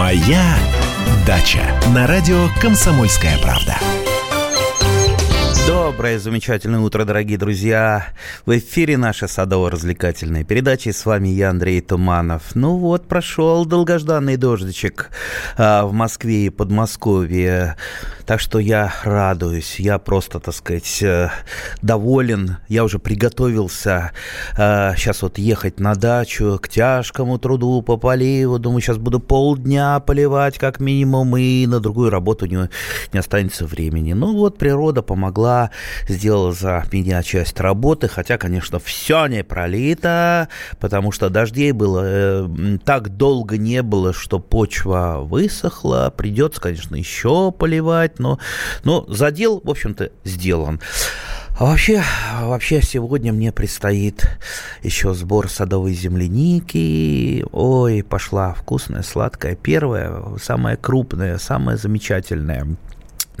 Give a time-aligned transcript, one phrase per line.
[0.00, 0.56] Моя
[1.26, 3.76] дача на радио Комсомольская правда.
[5.66, 8.06] Доброе, замечательное утро, дорогие друзья.
[8.46, 10.88] В эфире наша садово-развлекательная передача.
[10.88, 12.54] И с вами я, Андрей Туманов.
[12.54, 15.10] Ну вот, прошел долгожданный дождичек
[15.58, 17.76] а, в Москве и Подмосковье.
[18.30, 19.80] Так что я радуюсь.
[19.80, 21.30] Я просто, так сказать, э,
[21.82, 22.58] доволен.
[22.68, 24.12] Я уже приготовился
[24.54, 28.60] сейчас вот ехать на дачу к тяжкому труду по поливу.
[28.60, 32.68] Думаю, сейчас буду полдня поливать как минимум, и на другую работу не,
[33.12, 34.12] не останется времени.
[34.12, 35.72] Ну вот, природа помогла
[36.06, 42.78] сделала за меня часть работы, хотя, конечно, все не пролито, потому что дождей было э,
[42.84, 48.38] так долго не было, что почва высохла, придется, конечно, еще поливать, но,
[48.84, 50.80] но задел, в общем-то, сделан.
[51.58, 52.02] А вообще,
[52.40, 54.24] вообще сегодня мне предстоит
[54.82, 57.44] еще сбор садовой земляники.
[57.52, 59.56] Ой, пошла вкусная, сладкая.
[59.56, 62.66] Первая, самая крупная, самая замечательная.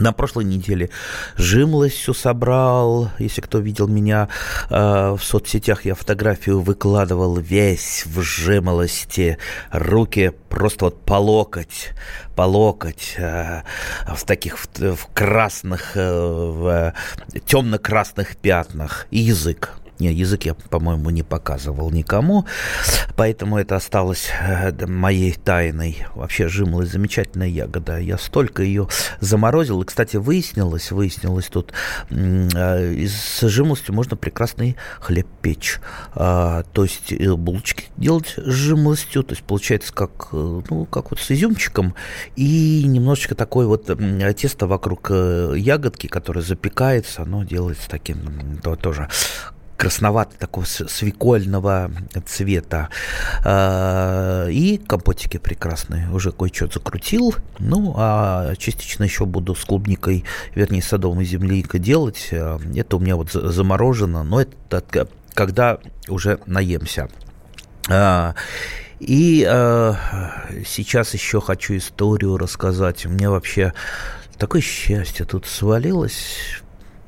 [0.00, 0.88] На прошлой неделе
[1.36, 3.10] жимлость все собрал.
[3.18, 4.28] Если кто видел меня
[4.70, 9.36] э, в соцсетях, я фотографию выкладывал весь в жимолости.
[9.70, 11.90] Руки просто вот по локоть,
[12.34, 13.14] по локоть.
[13.18, 13.62] Э,
[14.08, 16.94] в таких в, в красных, э, в
[17.44, 19.06] темно-красных пятнах.
[19.10, 22.46] И язык не, язык я, по-моему, не показывал никому,
[23.16, 25.98] поэтому это осталось э, моей тайной.
[26.14, 27.98] Вообще жимолость замечательная ягода.
[27.98, 28.88] Я столько ее
[29.20, 29.82] заморозил.
[29.82, 31.72] И, кстати, выяснилось, выяснилось тут,
[32.10, 35.80] э, с жимолостью можно прекрасный хлеб печь.
[36.14, 41.20] А, то есть э, булочки делать с жимолостью, то есть получается как, ну, как вот
[41.20, 41.94] с изюмчиком,
[42.36, 43.90] и немножечко такое вот
[44.36, 49.08] тесто вокруг ягодки, которое запекается, оно делается таким то, тоже
[49.80, 51.90] красноватого такого свекольного
[52.26, 52.90] цвета.
[53.42, 56.10] А, и компотики прекрасные.
[56.10, 57.34] Уже кое-что закрутил.
[57.58, 62.28] Ну, а частично еще буду с клубникой, вернее, садовой земляникой делать.
[62.30, 64.84] А, это у меня вот заморожено, но это
[65.32, 65.78] когда
[66.08, 67.08] уже наемся.
[67.88, 68.34] А,
[68.98, 69.94] и э,
[70.66, 73.06] сейчас еще хочу историю рассказать.
[73.06, 73.72] Меня вообще
[74.36, 76.60] такое счастье тут свалилось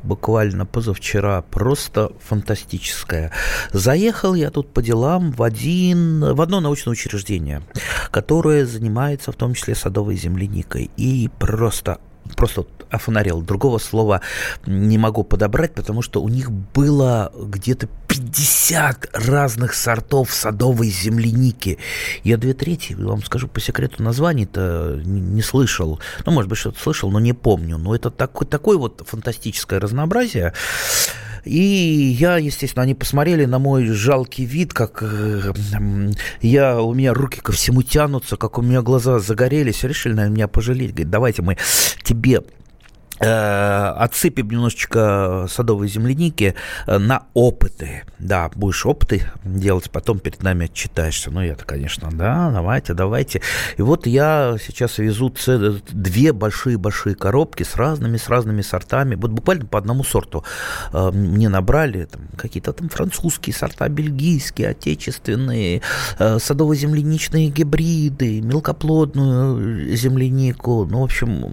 [0.02, 3.32] буквально позавчера, просто фантастическая.
[3.72, 7.62] Заехал я тут по делам в один, в одно научное учреждение,
[8.10, 10.90] которое занимается в том числе садовой земляникой.
[10.96, 11.98] И просто
[12.36, 13.40] просто офонарел.
[13.42, 14.20] Другого слова
[14.66, 21.78] не могу подобрать, потому что у них было где-то 50 разных сортов садовой земляники.
[22.24, 26.00] Я две трети, вам скажу по секрету, названий-то не, слышал.
[26.26, 27.78] Ну, может быть, что-то слышал, но не помню.
[27.78, 30.52] Но это такой, такое вот фантастическое разнообразие.
[31.44, 35.52] И я, естественно, они посмотрели на мой жалкий вид, как э,
[36.40, 40.48] я, у меня руки ко всему тянутся, как у меня глаза загорелись, решили, наверное, меня
[40.48, 40.90] пожалеть.
[40.90, 41.56] Говорит, давайте мы
[42.04, 42.42] тебе
[43.22, 46.54] отсыпем немножечко садовой земляники
[46.86, 48.02] э, на опыты.
[48.18, 51.30] Да, будешь опыты делать, потом перед нами отчитаешься.
[51.30, 53.40] Ну, я-то, конечно, да, давайте, давайте.
[53.76, 55.32] И вот я сейчас везу
[55.90, 59.14] две большие-большие коробки с разными, с разными сортами.
[59.14, 60.44] Вот буквально по одному сорту
[60.92, 65.82] э, мне набрали там, какие-то там французские сорта, бельгийские, отечественные,
[66.18, 70.86] садово-земляничные гибриды, мелкоплодную землянику.
[70.86, 71.52] Ну, в общем,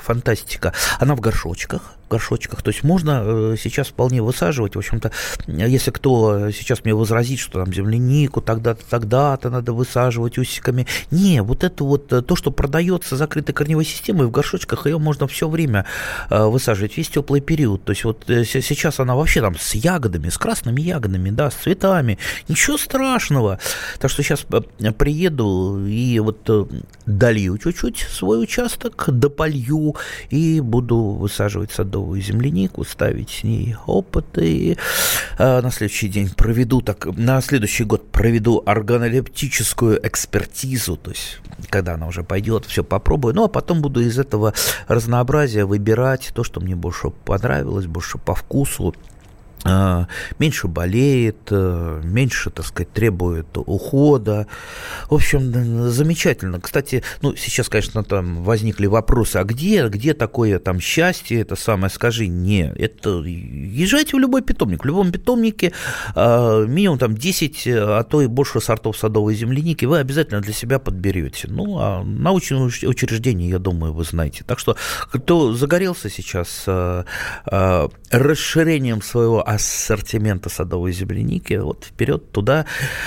[0.00, 0.72] фантастика.
[1.08, 2.62] Она в горшочках, горшочках.
[2.62, 4.74] То есть можно э, сейчас вполне высаживать.
[4.74, 5.12] В общем-то,
[5.46, 10.86] если кто сейчас мне возразит, что там землянику тогда-то, тогда-то надо высаживать усиками.
[11.10, 15.26] Не, вот это вот э, то, что продается закрытой корневой системой в горшочках, ее можно
[15.28, 15.84] все время
[16.30, 17.84] э, высаживать, весь теплый период.
[17.84, 22.18] То есть вот сейчас она вообще там с ягодами, с красными ягодами, да, с цветами.
[22.48, 23.58] Ничего страшного.
[23.98, 24.46] Так что сейчас
[24.98, 26.48] приеду и вот
[27.06, 29.96] долью чуть-чуть свой участок, дополью
[30.30, 34.76] и буду высаживать садовые садовую землянику, ставить с ней опыты.
[35.38, 41.38] А на следующий день проведу, так, на следующий год проведу органолептическую экспертизу, то есть
[41.70, 43.34] когда она уже пойдет, все попробую.
[43.34, 44.54] Ну, а потом буду из этого
[44.86, 48.94] разнообразия выбирать то, что мне больше понравилось, больше по вкусу.
[49.64, 50.06] А,
[50.38, 54.46] меньше болеет, э, меньше, так сказать, требует ухода.
[55.08, 56.60] В общем, замечательно.
[56.60, 61.90] Кстати, ну, сейчас, конечно, там возникли вопросы, а где, где такое там счастье, это самое,
[61.90, 65.72] скажи, не, это, езжайте в любой питомник, в любом питомнике
[66.14, 70.78] а, минимум там 10, а то и больше сортов садовой земляники вы обязательно для себя
[70.78, 71.48] подберете.
[71.50, 74.44] Ну, а научные учреждения, я думаю, вы знаете.
[74.46, 74.76] Так что,
[75.10, 76.64] кто загорелся сейчас
[78.10, 82.66] расширением своего ассортимента садовой земляники, вот вперед туда.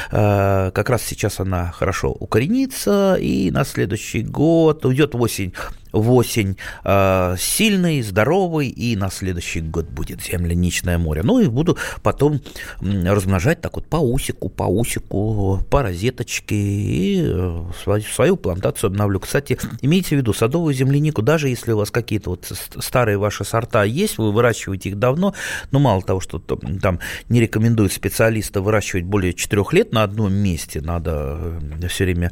[0.10, 5.54] Как раз сейчас она хорошо укоренится, и на следующий год уйдет осень
[5.92, 11.22] в осень э, сильный, здоровый, и на следующий год будет земляничное море.
[11.24, 12.42] Ну и буду потом
[12.82, 19.20] размножать так вот по усику, по усику, по розеточке, и э, свою, свою плантацию обновлю.
[19.20, 23.84] Кстати, имейте в виду, садовую землянику, даже если у вас какие-то вот старые ваши сорта
[23.84, 25.34] есть, вы выращиваете их давно,
[25.72, 27.00] но мало того, что там
[27.30, 32.32] не рекомендуют специалисты выращивать более 4 лет на одном месте, надо э, все время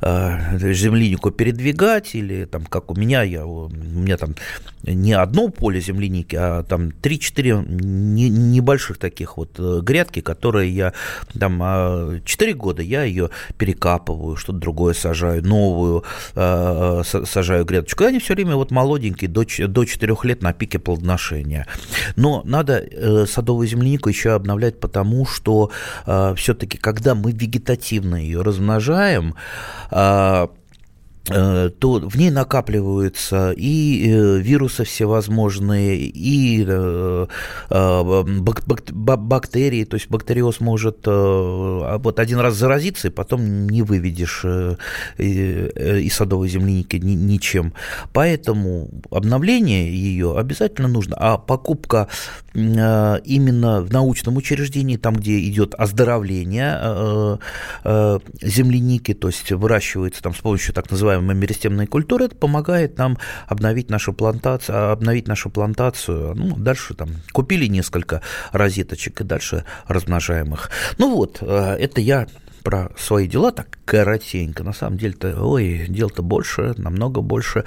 [0.00, 4.34] э, землянику передвигать или там как у меня, я, у меня там
[4.84, 10.92] не одно поле земляники, а там 3-4 небольших таких вот э, грядки, которые я
[11.38, 16.04] там 4 а, года я ее перекапываю, что-то другое сажаю, новую
[16.34, 18.04] э, сажаю грядочку.
[18.04, 21.66] И они все время вот молоденькие, до, до 4 лет на пике плодоношения.
[22.16, 25.70] Но надо э, садовую землянику еще обновлять, потому что
[26.36, 29.34] все-таки, когда мы вегетативно ее размножаем,
[31.24, 37.26] то в ней накапливаются и э, вирусы всевозможные, и э,
[38.90, 44.44] бактерии, то есть бактериоз может а вот один раз заразиться, и потом не выведешь
[45.18, 47.72] из садовой земляники ничем.
[48.12, 52.08] Поэтому обновление ее обязательно нужно, а покупка
[52.54, 57.38] именно в научном учреждении, там, где идет оздоровление
[58.42, 63.18] земляники, то есть выращивается там с помощью так называемых называемой меристемной культуры, это помогает нам
[63.46, 66.34] обновить нашу плантацию, обновить нашу плантацию.
[66.34, 68.22] Ну, дальше там купили несколько
[68.52, 70.70] розеточек и дальше размножаем их.
[70.98, 72.26] Ну вот, э, это я
[72.62, 74.62] про свои дела так коротенько.
[74.62, 77.64] На самом деле-то, ой, дел-то больше, намного больше.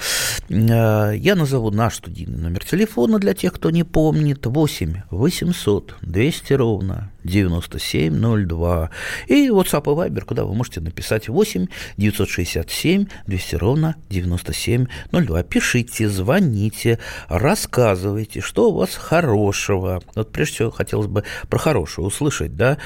[0.50, 4.46] Э, я назову наш студийный номер телефона для тех, кто не помнит.
[4.46, 8.90] 8 800 200 ровно 9702.
[9.28, 11.68] И WhatsApp и Viber, куда вы можете написать 8
[11.98, 15.44] 967 200 ровно 9702.
[15.44, 20.02] Пишите, звоните, рассказывайте, что у вас хорошего.
[20.16, 22.78] Вот прежде всего хотелось бы про хорошее услышать, да,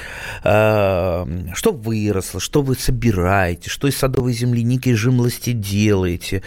[0.42, 6.42] а, что выросло, что вы собираете, что из садовой земляники и жимлости делаете.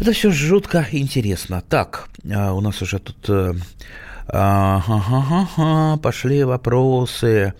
[0.00, 1.62] Это все жутко интересно.
[1.68, 3.56] Так, а, у нас уже тут
[4.26, 7.54] Ага, пошли вопросы.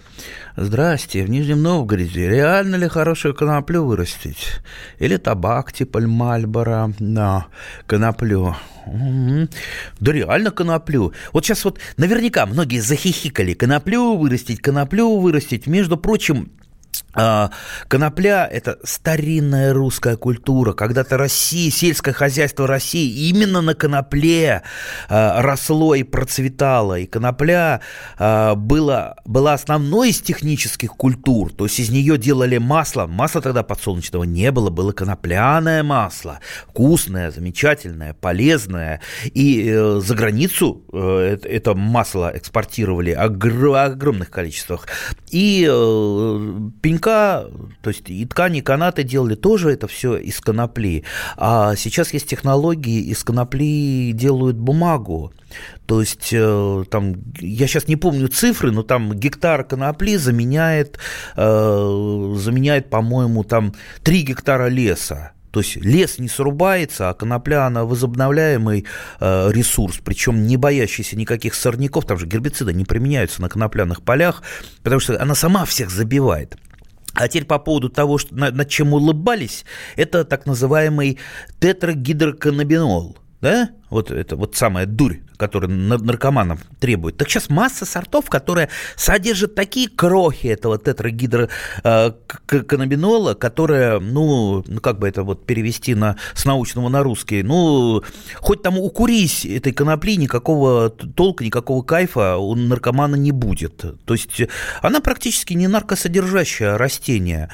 [0.57, 4.61] Здрасте, в Нижнем Новгороде реально ли хорошую коноплю вырастить?
[4.99, 7.47] Или табак типа Мальбора на
[7.87, 8.55] коноплю?
[8.87, 9.49] Угу.
[10.01, 11.13] Да реально коноплю.
[11.33, 13.55] Вот сейчас вот наверняка многие захихикали.
[13.55, 15.67] Коноплю вырастить, коноплю вырастить.
[15.67, 16.53] Между прочим,
[17.89, 20.73] конопля– это старинная русская культура.
[20.73, 24.63] Когда-то Россия, сельское хозяйство России именно на конопле
[25.09, 26.99] а, росло и процветало.
[26.99, 27.81] И конопля
[28.19, 31.53] а, была, была основной из технических культур.
[31.53, 33.07] То есть из нее делали масло.
[33.07, 36.41] Масла тогда подсолнечного не было, было конопляное масло.
[36.69, 39.01] Вкусное, замечательное, полезное.
[39.35, 44.87] И э, за границу э, это масло экспортировали в огромных количествах.
[45.31, 46.71] И э,
[47.03, 47.45] станка,
[47.83, 51.05] то есть и ткани, и канаты делали тоже это все из конопли.
[51.37, 55.33] А сейчас есть технологии, из конопли делают бумагу.
[55.87, 60.99] То есть э, там, я сейчас не помню цифры, но там гектар конопли заменяет,
[61.37, 65.33] э, заменяет, по-моему, там 3 гектара леса.
[65.51, 68.87] То есть лес не срубается, а конопля, она возобновляемый
[69.21, 74.43] э, ресурс, причем не боящийся никаких сорняков, там же гербициды не применяются на конопляных полях,
[74.83, 76.57] потому что она сама всех забивает.
[77.15, 79.65] А теперь по поводу того, что, над чем улыбались,
[79.97, 81.19] это так называемый
[81.61, 83.17] тетрагидроканабинол.
[83.41, 83.71] Да?
[83.93, 87.17] вот это вот самая дурь, которая наркоманам требует.
[87.17, 95.09] Так сейчас масса сортов, которые содержат такие крохи этого тетрагидроканабинола, которые, ну, ну, как бы
[95.09, 98.05] это вот перевести на, с научного на русский, ну,
[98.37, 103.85] хоть там укурись этой конопли, никакого толка, никакого кайфа у наркомана не будет.
[104.05, 104.43] То есть
[104.81, 107.49] она практически не наркосодержащее растение.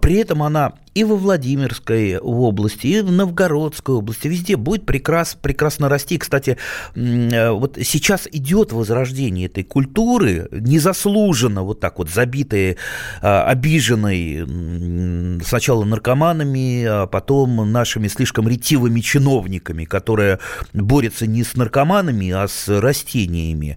[0.00, 5.88] При этом она и во Владимирской области, и в Новгородской области, везде будет прекрас, прекрасно
[5.88, 6.18] расти.
[6.18, 6.56] Кстати,
[6.94, 12.76] э, вот сейчас идет возрождение этой культуры, незаслуженно вот так вот забитой, э,
[13.20, 20.38] обиженной сначала наркоманами, а потом нашими слишком ретивыми чиновниками, которые
[20.72, 23.76] борются не с наркоманами, а с растениями.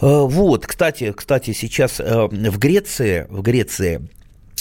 [0.00, 4.17] Э, вот, кстати, кстати, сейчас в Греции, в Греции Э,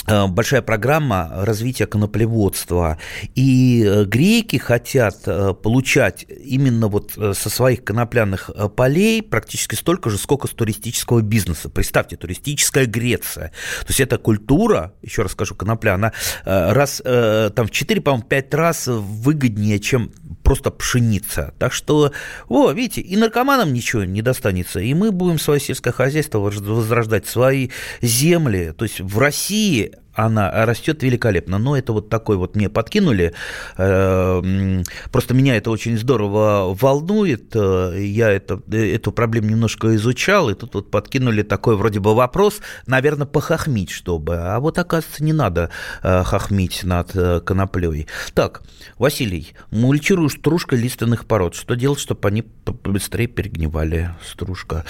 [0.08, 2.98] большая программа развития коноплеводства.
[3.36, 10.18] И э, греки хотят э, получать именно вот со своих конопляных полей практически столько же,
[10.18, 11.70] сколько с туристического бизнеса.
[11.70, 13.52] Представьте, туристическая Греция.
[13.82, 16.14] То есть эта культура, еще раз скажу, конопля, она
[16.46, 20.12] раз, там в 4, по-моему, 5 раз выгоднее, чем
[20.48, 21.54] просто пшеница.
[21.60, 22.14] Так что,
[22.48, 27.70] о, видите, и наркоманам ничего не достанется, и мы будем свое сельское хозяйство возрождать, свои
[28.02, 28.72] земли.
[28.78, 31.60] То есть в России она растет великолепно.
[31.60, 33.34] Но это вот такой вот мне подкинули.
[33.78, 34.82] Э,
[35.12, 37.56] просто меня это очень здорово волнует.
[37.56, 42.62] Э, я это, эту проблему немножко изучал, и тут вот подкинули такой вроде бы вопрос,
[42.88, 44.38] наверное, похохмить, чтобы.
[44.38, 45.70] А вот, оказывается, не надо
[46.02, 47.12] э, хохмить над
[47.46, 48.08] коноплей.
[48.34, 48.64] Так,
[48.98, 51.54] Василий, мульчирую стружкой лиственных пород.
[51.54, 54.84] Что делать, чтобы они быстрее перегнивали, стружка?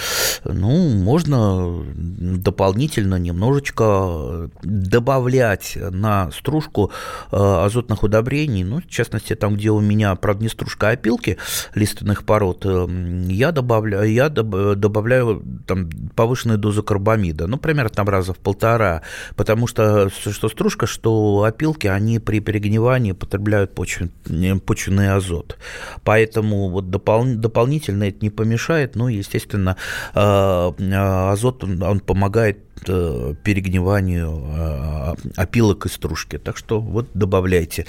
[0.44, 6.92] Ну, можно дополнительно немножечко добавить добавлять на стружку
[7.32, 11.38] э, азотных удобрений, ну, в частности, там, где у меня, правда, не стружка, а опилки
[11.74, 12.86] лиственных пород, э,
[13.28, 19.02] я добавляю, я добавляю там повышенную дозу карбамида, ну, примерно там раза в полтора,
[19.34, 25.58] потому что что стружка, что опилки, они при перегнивании потребляют почвенный, почвенный азот.
[26.04, 29.76] Поэтому вот допол, дополнительно это не помешает, ну, естественно,
[30.14, 36.38] э, азот, он помогает перегниванию э, опилок и стружки.
[36.38, 37.86] Так что вот добавляйте.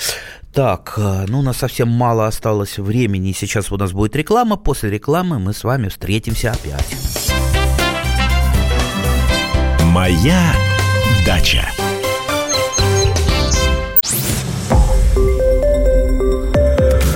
[0.53, 3.31] Так, э, ну у нас совсем мало осталось времени.
[3.31, 4.57] Сейчас у нас будет реклама.
[4.57, 6.97] После рекламы мы с вами встретимся опять.
[9.85, 10.53] Моя
[11.25, 11.65] дача.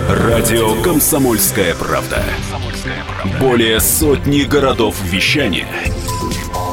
[0.10, 2.24] Радио Комсомольская правда".
[3.40, 5.68] Более сотни городов вещания–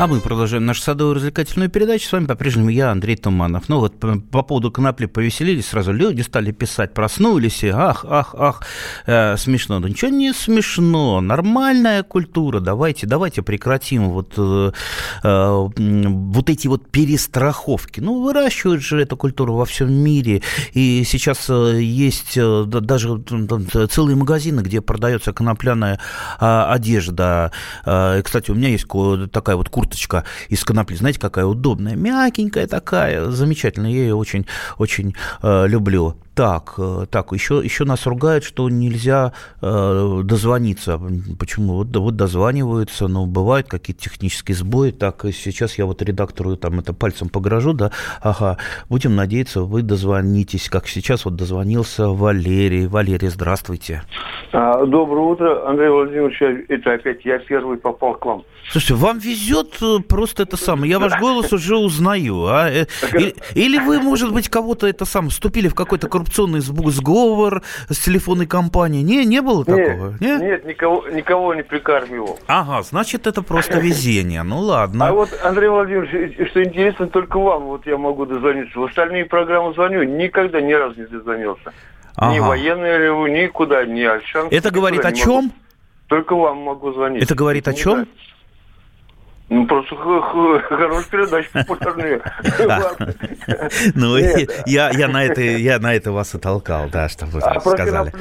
[0.00, 2.06] А мы продолжаем нашу садовую развлекательную передачу.
[2.06, 3.68] С вами по-прежнему я, Андрей Туманов.
[3.68, 8.32] Ну вот по, по поводу конопли повеселились, сразу люди стали писать, проснулись, и ах, ах,
[8.38, 8.62] ах,
[9.06, 9.80] э, смешно.
[9.80, 12.60] Да ничего не смешно, нормальная культура.
[12.60, 14.70] Давайте, давайте прекратим вот, э,
[15.24, 17.98] э, вот эти вот перестраховки.
[17.98, 20.42] Ну, выращивают же эту культуру во всем мире.
[20.74, 23.20] И сейчас э, есть э, даже
[23.90, 25.98] целые магазины, где продается конопляная
[26.38, 27.50] а, одежда.
[27.84, 28.86] Э, кстати, у меня есть
[29.32, 30.94] такая вот куртка курточка из конопли.
[30.94, 33.90] Знаете, какая удобная, мягенькая такая, замечательная.
[33.90, 36.16] Я ее очень, очень э, люблю.
[36.38, 41.00] Так, э, так, еще, еще нас ругают, что нельзя э, дозвониться.
[41.36, 41.74] Почему?
[41.74, 44.92] Вот, вот дозваниваются, но бывают какие-то технические сбои.
[44.92, 47.90] Так, сейчас я вот редактору там это пальцем погрожу, да,
[48.22, 48.56] ага,
[48.88, 52.86] будем надеяться, вы дозвонитесь, как сейчас вот дозвонился Валерий.
[52.86, 54.04] Валерий, здравствуйте.
[54.52, 58.44] А, доброе утро, Андрей Владимирович, это опять я первый попал к вам.
[58.70, 60.90] Слушайте, вам везет э, просто это самое.
[60.90, 62.46] Я ваш голос уже узнаю.
[62.46, 62.70] А?
[62.70, 67.98] Или, э, или вы, может быть, кого-то это самое, вступили в какой-то коррупционный сговор с
[67.98, 69.02] телефонной компанией.
[69.02, 70.10] Не, не было такого?
[70.10, 70.40] Нет, нет?
[70.40, 72.38] нет никого, никого не прикармливал.
[72.46, 74.42] Ага, значит, это просто везение.
[74.42, 75.08] Ну, ладно.
[75.08, 78.78] А вот, Андрей Владимирович, что интересно, только вам вот я могу дозвониться.
[78.78, 81.72] В остальные программы звоню, никогда ни разу не дозвонился.
[82.16, 82.34] Ага.
[82.34, 84.56] Ни военные реву, никуда, ни Альшанский.
[84.56, 85.44] Это говорит о чем?
[85.44, 85.52] Могу.
[86.08, 87.22] Только вам могу звонить.
[87.22, 88.08] Это говорит о чем?
[89.50, 92.20] Ну, просто хорошая передача, популярная.
[93.94, 94.16] Ну,
[94.66, 98.12] я, я, на это, я на это вас и толкал, да, чтобы вы а сказали.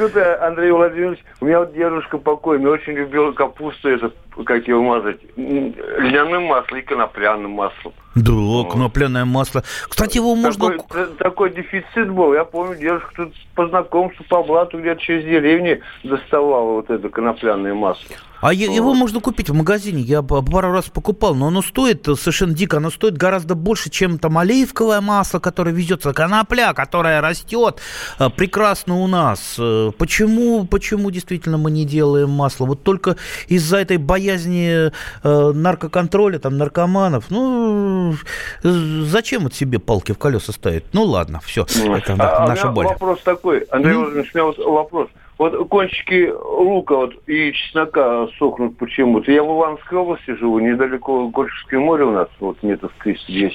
[0.42, 4.12] Андрей Владимирович, у меня вот дедушка покойный очень любил капусту, это,
[4.46, 7.94] как ее мазать, льняным маслом и конопляным маслом.
[8.16, 8.72] Да, вот.
[8.72, 9.64] конопляное масло.
[9.88, 10.72] Кстати, его можно...
[10.72, 12.34] Такой, такой дефицит был.
[12.34, 17.74] Я помню, дедушка тут по знакомству, по блату где-то через деревни доставала вот это конопляное
[17.74, 18.16] масло.
[18.40, 18.54] А вот.
[18.54, 20.02] его можно купить в магазине.
[20.02, 22.78] Я пару раз покупал, но оно стоит совершенно дико.
[22.78, 27.80] Оно стоит гораздо больше, чем там оливковое масло, которое везется, конопля, которая растет
[28.20, 29.56] э, прекрасно у нас.
[29.58, 32.66] Э, почему, почему действительно мы не делаем масло?
[32.66, 33.18] Вот только
[33.48, 34.92] из-за этой боязни э,
[35.24, 37.26] наркоконтроля, там, наркоманов.
[37.30, 38.14] Ну,
[38.62, 40.86] зачем вот себе палки в колеса ставить?
[40.94, 42.86] Ну, ладно, все, это а, наша боль.
[42.86, 43.98] вопрос такой, Андрей mm?
[43.98, 45.10] Владимирович, у меня вот вопрос.
[45.38, 49.32] Вот кончики лука вот, и чеснока сохнут почему-то.
[49.32, 53.52] Я в Ивановской области живу, недалеко Горьковское море у нас, вот метров 300-200.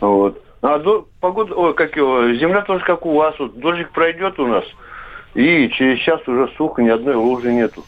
[0.00, 0.42] Вот.
[0.60, 3.34] А до, погода, ой, как его, земля тоже как у вас.
[3.38, 4.64] Вот дождик пройдет у нас,
[5.34, 7.84] и через час уже сухо, ни одной лужи нету.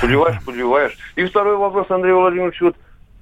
[0.00, 0.96] Поливаешь, поливаешь.
[1.16, 2.76] И второй вопрос, Андрей Владимирович, вот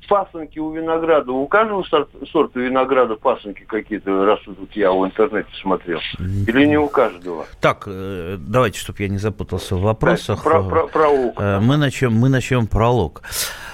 [0.09, 5.49] пасынки у винограда, у каждого сорта, сорта винограда пасынки какие-то, раз тут я в интернете
[5.61, 7.47] смотрел, или не у каждого?
[7.61, 10.43] Так, э, давайте, чтобы я не запутался в вопросах.
[10.43, 11.35] про, про, про лук.
[11.39, 13.23] Э, мы начнем, мы начнем про лук.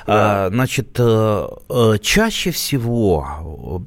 [0.07, 1.49] А, значит, э,
[2.03, 3.83] чаще всего,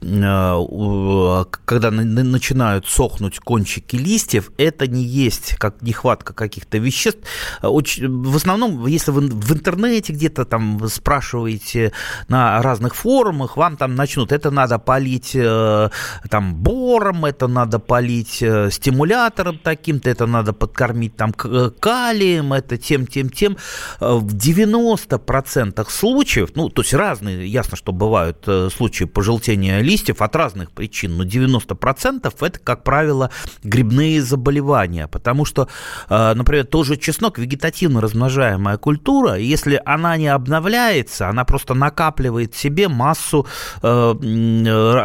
[1.66, 7.22] когда начинают сохнуть кончики листьев, это не есть как нехватка каких-то веществ.
[7.62, 11.92] В основном, если вы в интернете где-то там спрашиваете
[12.28, 15.90] на разных форумах, вам там начнут, это надо полить э,
[16.30, 22.78] там бором, это надо полить э, стимулятором таким-то, это надо подкормить там э, калием, это
[22.78, 23.58] тем, тем, тем.
[24.00, 26.07] В 90% случаев,
[26.56, 32.34] ну, то есть разные, ясно, что бывают случаи пожелтения листьев от разных причин, но 90%
[32.42, 33.32] это, как правило,
[33.64, 35.68] грибные заболевания, потому что,
[36.10, 42.88] например, тоже чеснок вегетативно размножаемая культура, если она не обновляется, она просто накапливает в себе
[42.88, 43.48] массу
[43.82, 44.14] э,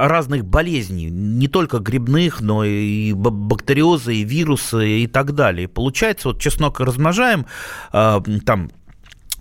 [0.09, 5.69] разных болезней, не только грибных, но и бактериозы, и вирусы и так далее.
[5.69, 7.47] Получается, вот чеснок размножаем,
[7.93, 8.71] э, там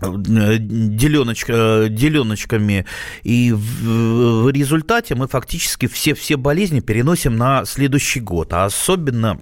[0.02, 2.86] деленочка, деленочками,
[3.24, 9.40] и в, в результате мы фактически все, все болезни переносим на следующий год, а особенно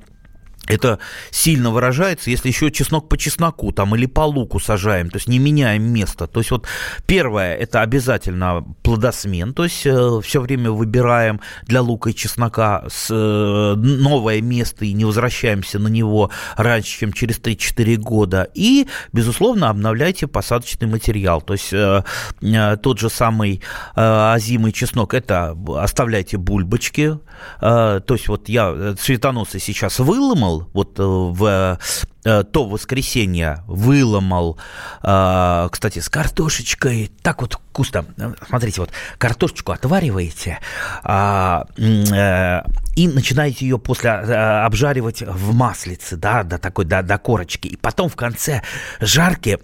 [0.70, 1.00] это
[1.32, 5.40] сильно выражается, если еще чеснок по чесноку там или по луку сажаем, то есть не
[5.40, 6.28] меняем место.
[6.28, 6.68] То есть вот
[7.08, 13.08] первое, это обязательно плодосмен, то есть э, все время выбираем для лука и чеснока с,
[13.10, 18.48] э, новое место и не возвращаемся на него раньше, чем через 3-4 года.
[18.54, 21.42] И, безусловно, обновляйте посадочный материал.
[21.42, 22.04] То есть э,
[22.42, 23.62] э, тот же самый
[23.96, 27.18] э, озимый чеснок, это оставляйте бульбочки.
[27.60, 31.80] Э, то есть вот я э, цветоносы сейчас выломал, вот э, в
[32.24, 34.58] э, то воскресенье выломал,
[35.04, 38.06] э, кстати, с картошечкой, так вот вкусно.
[38.48, 40.60] Смотрите, вот картошечку отвариваете
[41.04, 47.68] а, и начинаете ее после обжаривать в маслице, да, до такой, до, до корочки.
[47.68, 48.62] И потом в конце
[49.00, 49.60] жарки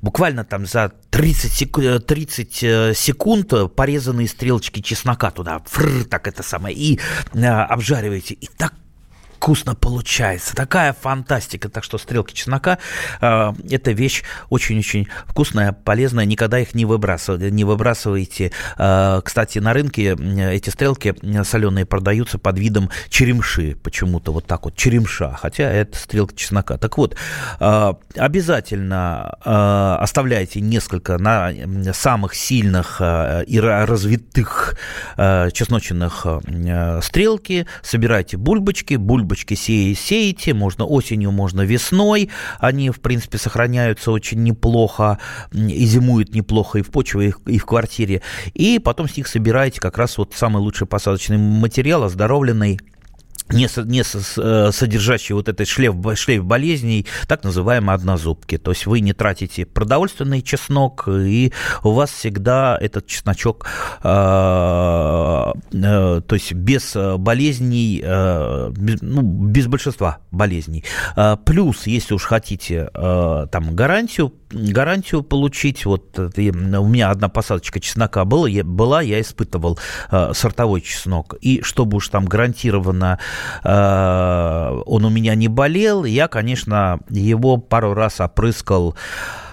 [0.00, 6.74] буквально там за 30, секунд, 30 секунд порезанные стрелочки чеснока туда, фр, так это самое,
[6.74, 6.98] и
[7.32, 8.34] обжариваете.
[8.34, 8.72] И так
[9.42, 10.54] вкусно получается.
[10.54, 11.68] Такая фантастика.
[11.68, 12.78] Так что стрелки чеснока
[13.20, 16.24] э, это вещь очень-очень вкусная, полезная.
[16.26, 17.50] Никогда их не выбрасывайте.
[17.50, 18.52] Не выбрасывайте.
[18.78, 20.16] Э, кстати, на рынке
[20.52, 23.76] эти стрелки соленые продаются под видом черемши.
[23.82, 24.76] Почему-то вот так вот.
[24.76, 25.32] Черемша.
[25.32, 26.78] Хотя это стрелка чеснока.
[26.78, 27.16] Так вот,
[27.58, 31.52] э, обязательно э, оставляйте несколько на
[31.92, 34.78] самых сильных э, и развитых
[35.16, 37.66] э, чесночных э, стрелки.
[37.82, 38.94] Собирайте бульбочки.
[38.94, 45.18] Бульбочки сея, сеете, можно осенью, можно весной, они, в принципе, сохраняются очень неплохо,
[45.52, 48.22] и зимуют неплохо и в почве, и в квартире,
[48.54, 52.78] и потом с них собираете как раз вот самый лучший посадочный материал, оздоровленный
[53.50, 58.58] не, не э, содержащий вот этот шлейф, шлейф болезней, так называемые однозубки.
[58.58, 61.52] То есть вы не тратите продовольственный чеснок, и
[61.82, 63.66] у вас всегда этот чесночок,
[64.02, 64.08] э,
[65.72, 70.84] э, то есть без болезней, э, без, ну, без большинства болезней.
[71.16, 77.80] Э, плюс, если уж хотите э, там гарантию, гарантию получить, вот у меня одна посадочка
[77.80, 79.78] чеснока была, я, была, я испытывал
[80.10, 83.18] э, сортовой чеснок, и чтобы уж там гарантированно
[83.64, 86.04] Э, он у меня не болел.
[86.04, 88.96] Я, конечно, его пару раз опрыскал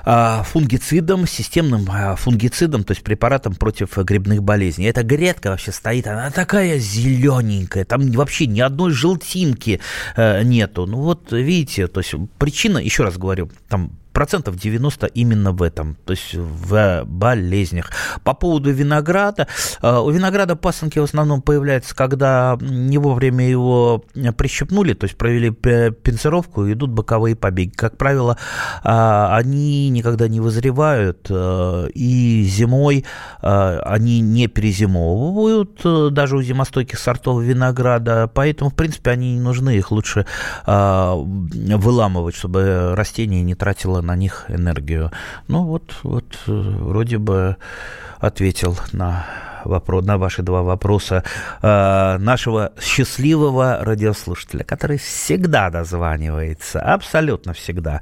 [0.05, 4.87] э, фунгицидом, системным э, фунгицидом, то есть препаратом против грибных болезней.
[4.87, 9.79] Эта грядка вообще стоит, она такая зелененькая, там вообще ни одной желтинки
[10.17, 10.85] нету.
[10.85, 15.95] Ну вот видите, то есть причина, еще раз говорю, там процентов 90 именно в этом,
[16.05, 17.89] то есть в болезнях.
[18.25, 19.47] По поводу винограда,
[19.81, 24.03] э, у винограда пасынки в основном появляются, когда не вовремя его
[24.37, 27.69] прищепнули, то есть провели пинцировку, идут боковые побеги.
[27.69, 28.37] Как правило,
[28.83, 33.05] э, они никогда не вызревают, э, и зимой
[33.41, 35.81] они не перезимовывают,
[36.13, 40.25] даже у зимостойких сортов винограда, поэтому, в принципе, они не нужны, их лучше
[40.65, 45.11] выламывать, чтобы растение не тратило на них энергию.
[45.47, 47.57] Ну вот, вот э, вроде бы
[48.19, 49.25] ответил на
[49.65, 51.23] вопрос, на ваши два вопроса
[51.61, 58.01] э, нашего счастливого радиослушателя, который всегда дозванивается, абсолютно всегда.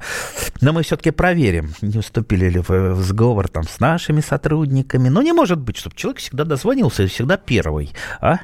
[0.60, 5.08] Но мы все-таки проверим, не уступили ли вы в сговор там с нашими сотрудниками.
[5.08, 7.92] Но не может быть, чтобы человек всегда дозвонился и всегда первый.
[8.20, 8.38] А?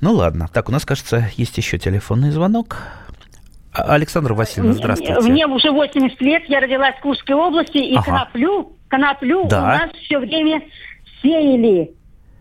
[0.00, 0.48] Ну ладно.
[0.52, 2.76] Так, у нас, кажется, есть еще телефонный звонок.
[3.74, 5.20] Александр Васильевна, здравствуйте.
[5.20, 8.04] Мне уже 80 лет, я родилась в Курской области, и ага.
[8.04, 9.62] коноплю, коноплю да.
[9.62, 10.62] у нас все время
[11.20, 11.90] сеяли.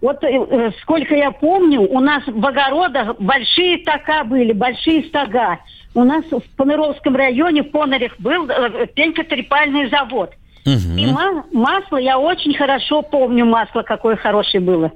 [0.02, 5.60] Вот э, э, сколько я помню, у нас в огородах большие стога были, большие стога.
[5.96, 10.34] У нас в Паныровском районе, в Понарях, был э, пенькотрепальный завод.
[10.65, 10.98] Угу.
[10.98, 14.91] И ма- масло, я очень хорошо помню масло, какое хорошее было.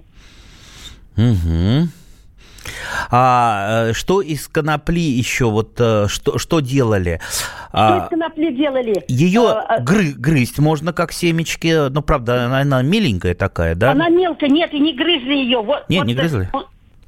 [1.16, 1.88] Угу.
[3.12, 7.20] А что из конопли еще вот что что делали?
[7.70, 9.04] Что а, из конопли делали?
[9.08, 13.92] Ее а, гры, грызть можно как семечки, ну правда она, она миленькая такая, да?
[13.92, 15.62] Она мелкая, нет, и не грызли ее.
[15.62, 16.50] Вот, нет, вот, не грызли.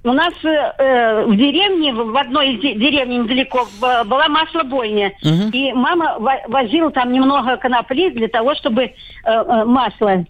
[0.04, 5.12] У нас э, в деревне, в одной из деревень недалеко, была маслобойня.
[5.22, 5.50] Угу.
[5.52, 6.16] И мама
[6.48, 8.92] возила там немного конопли для того, чтобы э,
[9.26, 10.26] э, масло.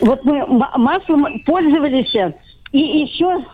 [0.00, 2.12] Вот мы маслом пользовались.
[2.72, 3.44] И еще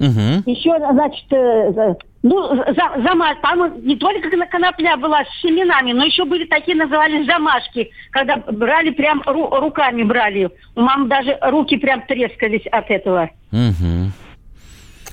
[0.00, 0.50] Угу.
[0.50, 6.24] Еще, значит, э, ну, за, замаш, там не только конопля была с семенами, но еще
[6.24, 10.50] были такие, назывались замашки, когда брали прям ру, руками брали.
[10.76, 13.30] У мамы даже руки прям трескались от этого.
[13.52, 14.12] Угу.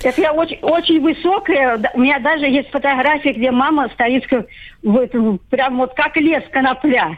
[0.03, 1.79] Это я очень, очень высокая.
[1.93, 4.25] У меня даже есть фотография, где мама стоит
[4.83, 7.17] в этом, прям вот как лес конопля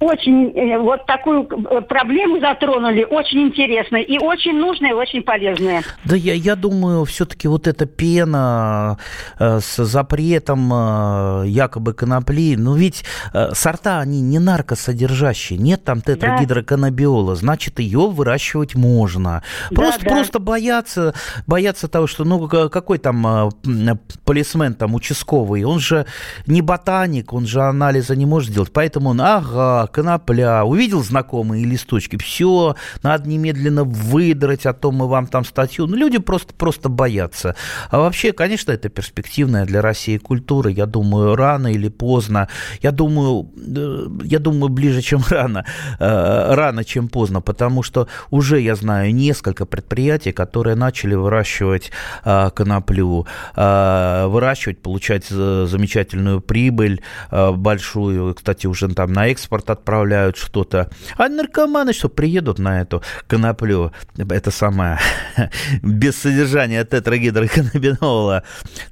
[0.00, 5.82] очень э, вот такую э, проблему затронули, очень интересная и очень нужная, и очень полезная.
[6.04, 8.96] Да я, я думаю, все-таки вот эта пена
[9.38, 16.00] э, с запретом э, якобы конопли, ну ведь э, сорта, они не наркосодержащие, нет там
[16.00, 17.40] тетрагидроканабиола, да.
[17.40, 19.42] значит, ее выращивать можно.
[19.68, 21.14] Просто, да, просто бояться,
[21.46, 26.06] бояться того, что, ну, какой там э, полисмен там участковый, он же
[26.46, 32.16] не ботаник, он же анализа не может сделать, поэтому он, ага, конопля, увидел знакомые листочки,
[32.16, 35.86] все, надо немедленно выдрать, а то мы вам там статью.
[35.86, 37.54] Ну, люди просто, просто боятся.
[37.90, 40.70] А вообще, конечно, это перспективная для России культура.
[40.70, 42.48] Я думаю, рано или поздно.
[42.82, 45.64] Я думаю, э, я думаю, ближе, чем рано.
[45.98, 51.90] Э, рано, чем поздно, потому что уже я знаю несколько предприятий, которые начали выращивать
[52.24, 53.26] э, коноплю,
[53.56, 58.34] выращивать, получать замечательную прибыль большую.
[58.34, 60.90] Кстати, уже там на экспорт отправляют что-то.
[61.16, 64.98] А наркоманы что, приедут на эту коноплю, это самое,
[65.82, 68.44] без содержания тетрагидроканнабинола,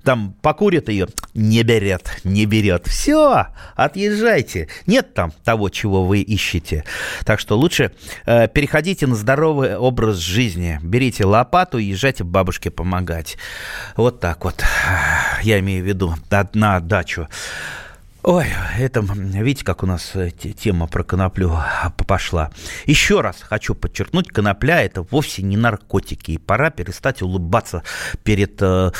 [0.02, 2.86] там покурят ее, не берет, не берет.
[2.86, 3.46] Все,
[3.76, 4.68] отъезжайте.
[4.86, 6.84] Нет там того, чего вы ищете.
[7.24, 7.92] Так что лучше
[8.26, 10.80] э, переходите на здоровый образ жизни.
[10.82, 13.36] Берите лопату и езжайте бабушке помогать.
[13.96, 14.64] Вот так вот.
[15.42, 16.14] Я имею в виду
[16.54, 17.28] на дачу.
[18.24, 21.56] Ой, это, видите, как у нас э, тема про коноплю
[22.06, 22.50] пошла.
[22.84, 26.32] Еще раз хочу подчеркнуть, конопля– это вовсе не наркотики.
[26.32, 27.84] И пора перестать улыбаться
[28.24, 28.90] перед, э,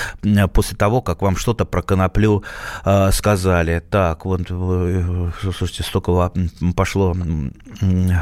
[0.52, 2.44] после того, как вам что-то про коноплю
[2.84, 3.82] э, сказали.
[3.90, 6.32] Так, вот, слушайте, столько
[6.76, 7.16] пошло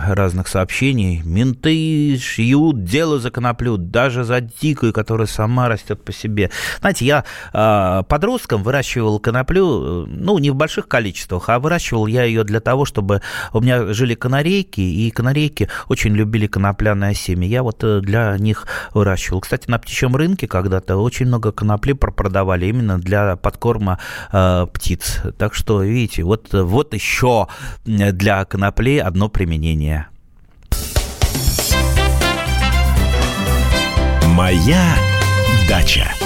[0.09, 1.21] разных сообщений.
[1.23, 6.51] Менты шьют дело за коноплю, даже за дикую, которая сама растет по себе.
[6.81, 12.45] Знаете, я подростком выращивал коноплю, ну, не в больших больших количествах, а выращивал я ее
[12.45, 13.21] для того, чтобы
[13.53, 17.47] у меня жили канарейки, и канарейки очень любили конопляное семя.
[17.47, 19.41] Я вот э, для них выращивал.
[19.41, 23.99] Кстати, на птичьем рынке когда-то очень много конопли продавали именно для подкорма
[24.33, 25.23] э, птиц.
[25.39, 27.49] Так что, видите, вот, вот еще
[27.85, 30.07] для конопли одно применение.
[34.35, 34.95] Моя
[35.69, 36.26] дача.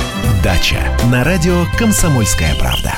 [0.43, 2.95] Дача на радио «Комсомольская правда».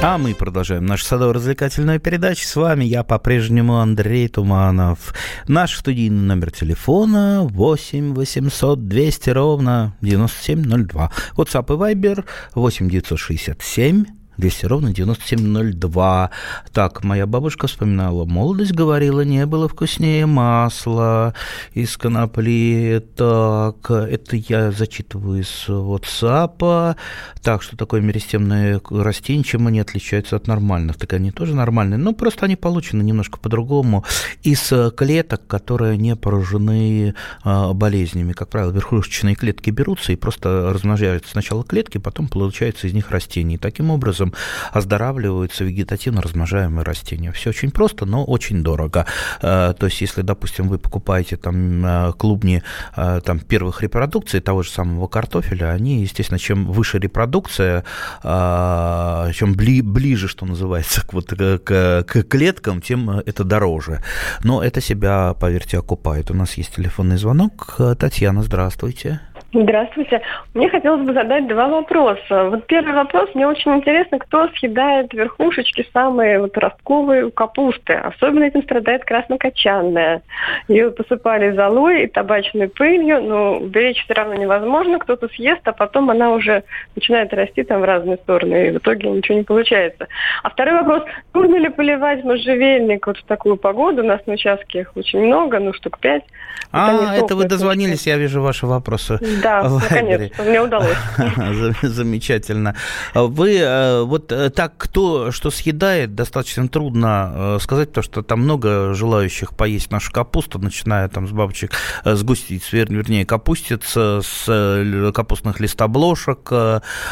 [0.00, 2.46] А мы продолжаем нашу садово-развлекательную передачу.
[2.46, 5.12] С вами я по-прежнему Андрей Туманов.
[5.48, 11.10] Наш студийный номер телефона 8 800 200 ровно 9702.
[11.36, 12.24] WhatsApp и Viber
[12.54, 16.30] 8 967 200 ровно 9702.
[16.72, 21.34] Так, моя бабушка вспоминала, молодость говорила, не было вкуснее масла
[21.74, 23.04] из конопли.
[23.16, 26.96] Так, это я зачитываю из WhatsApp.
[27.42, 30.96] Так, что такое меристемные растения, чем они отличаются от нормальных?
[30.96, 34.04] Так они тоже нормальные, но просто они получены немножко по-другому
[34.42, 38.32] из клеток, которые не поражены а, болезнями.
[38.32, 43.58] Как правило, верхушечные клетки берутся и просто размножаются сначала клетки, потом получается из них растения.
[43.58, 44.34] Таким образом образом
[44.72, 47.32] оздоравливаются вегетативно размножаемые растения.
[47.32, 49.06] Все очень просто, но очень дорого.
[49.40, 52.62] Э, то есть, если, допустим, вы покупаете там э, клубни
[52.96, 57.84] э, там, первых репродукций того же самого картофеля, они, естественно, чем выше репродукция,
[58.22, 64.02] чем бли, ближе, что называется, к, вот, к, к клеткам, тем это дороже.
[64.44, 66.30] Но это себя, поверьте, окупает.
[66.30, 67.76] У нас есть телефонный звонок.
[67.98, 69.20] Татьяна, здравствуйте.
[69.54, 70.22] Здравствуйте.
[70.54, 72.44] Мне хотелось бы задать два вопроса.
[72.44, 77.92] Вот первый вопрос, мне очень интересно, кто съедает верхушечки самые вот ростковые у капусты.
[77.92, 80.22] Особенно этим страдает краснокочанная.
[80.68, 84.98] Ее посыпали золой и табачной пылью, но беречь все равно невозможно.
[84.98, 86.64] Кто-то съест, а потом она уже
[86.96, 90.08] начинает расти там в разные стороны, и в итоге ничего не получается.
[90.42, 91.02] А второй вопрос,
[91.34, 94.02] нужно ли поливать можжевельник вот в такую погоду?
[94.02, 96.24] У нас на участке их очень много, ну штук пять.
[96.70, 99.18] А, это вы дозвонились, я вижу ваши вопросы.
[99.42, 100.96] Да, наконец мне удалось.
[101.82, 102.74] Замечательно.
[103.14, 108.40] Вы э, вот э, так, кто что съедает, достаточно трудно э, сказать, потому что там
[108.40, 111.72] много желающих поесть нашу капусту, начиная там с бабочек,
[112.04, 116.50] с густиц, вернее, капустиц, с капустных листобложек.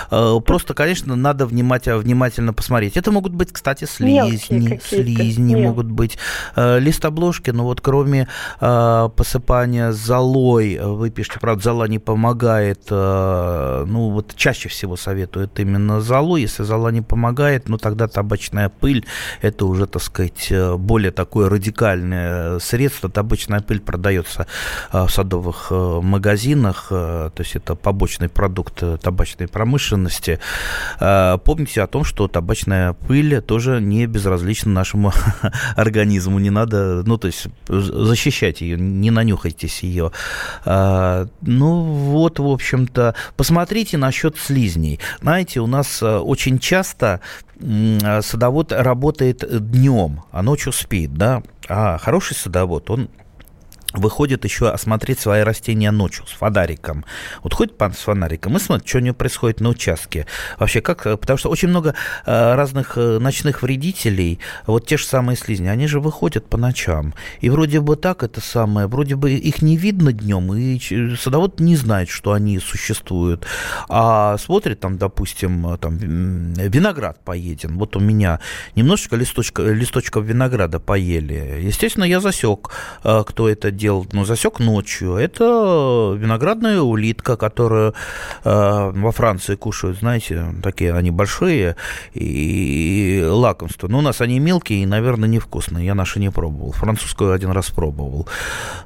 [0.09, 2.97] Просто, конечно, надо внимательно, посмотреть.
[2.97, 6.19] Это могут быть, кстати, слизни, слизни могут быть,
[6.57, 14.11] листобложки, но вот кроме посыпания золой, вы пишете, правда, зола не помогает, помогает, э, ну
[14.11, 16.37] вот чаще всего советуют именно золу.
[16.37, 19.07] Если зола не помогает, ну тогда табачная пыль,
[19.41, 23.09] это уже, так сказать, э, более такое радикальное средство.
[23.09, 24.47] Табачная пыль продается
[24.93, 30.39] э, в садовых магазинах, то есть это побочный продукт табачной промышленности.
[30.99, 35.13] Помните о том, что табачная пыль тоже не безразлична нашему
[35.77, 36.39] организму.
[36.39, 40.13] Не надо, ну то есть защищать ее, не нанюхайтесь ее.
[40.67, 45.01] Ну, вот, в общем-то, посмотрите насчет слизней.
[45.23, 47.21] Знаете, у нас э, очень часто
[47.61, 51.43] садовод работает днем, а ночью спит, да.
[51.69, 53.11] А хороший садовод, он
[53.93, 57.05] выходит еще осмотреть свои растения ночью с фонариком.
[57.43, 60.27] Вот ходит пан с фонариком и смотрит, что у него происходит на участке.
[60.59, 61.95] Вообще, как, потому что очень много
[62.27, 67.15] э, разных э, ночных вредителей, вот те же самые слизни, они же выходят по ночам.
[67.41, 70.79] И вроде бы так это самое, вроде бы их не видно днем, и
[71.17, 73.47] садовод не знает, что они существуют.
[73.89, 77.79] А смотрит там, допустим, там виноград поеден.
[77.79, 78.41] Вот у меня
[78.77, 81.61] немножечко листочка, листочков винограда поели.
[81.63, 82.71] Естественно, я засек,
[83.05, 85.15] э, кто это делал, ну, засек ночью.
[85.15, 87.95] Это виноградная улитка, которую
[88.45, 91.77] э, во Франции кушают, знаете, такие они большие
[92.15, 93.89] и, и лакомства.
[93.89, 95.87] Но у нас они мелкие и, наверное, невкусные.
[95.87, 96.73] Я наши не пробовал.
[96.73, 98.29] Французскую один раз пробовал.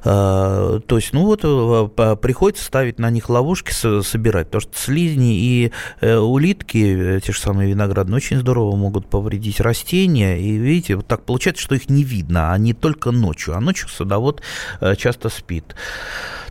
[0.03, 5.37] Э, то есть, ну вот, э, приходится ставить на них ловушки, собирать, потому что слизни
[5.37, 10.39] и э, улитки, те же самые виноградные, очень здорово могут повредить растения.
[10.39, 13.55] И видите, вот так получается, что их не видно, а не только ночью.
[13.55, 14.41] А ночью садовод
[14.84, 15.75] Э, часто спит.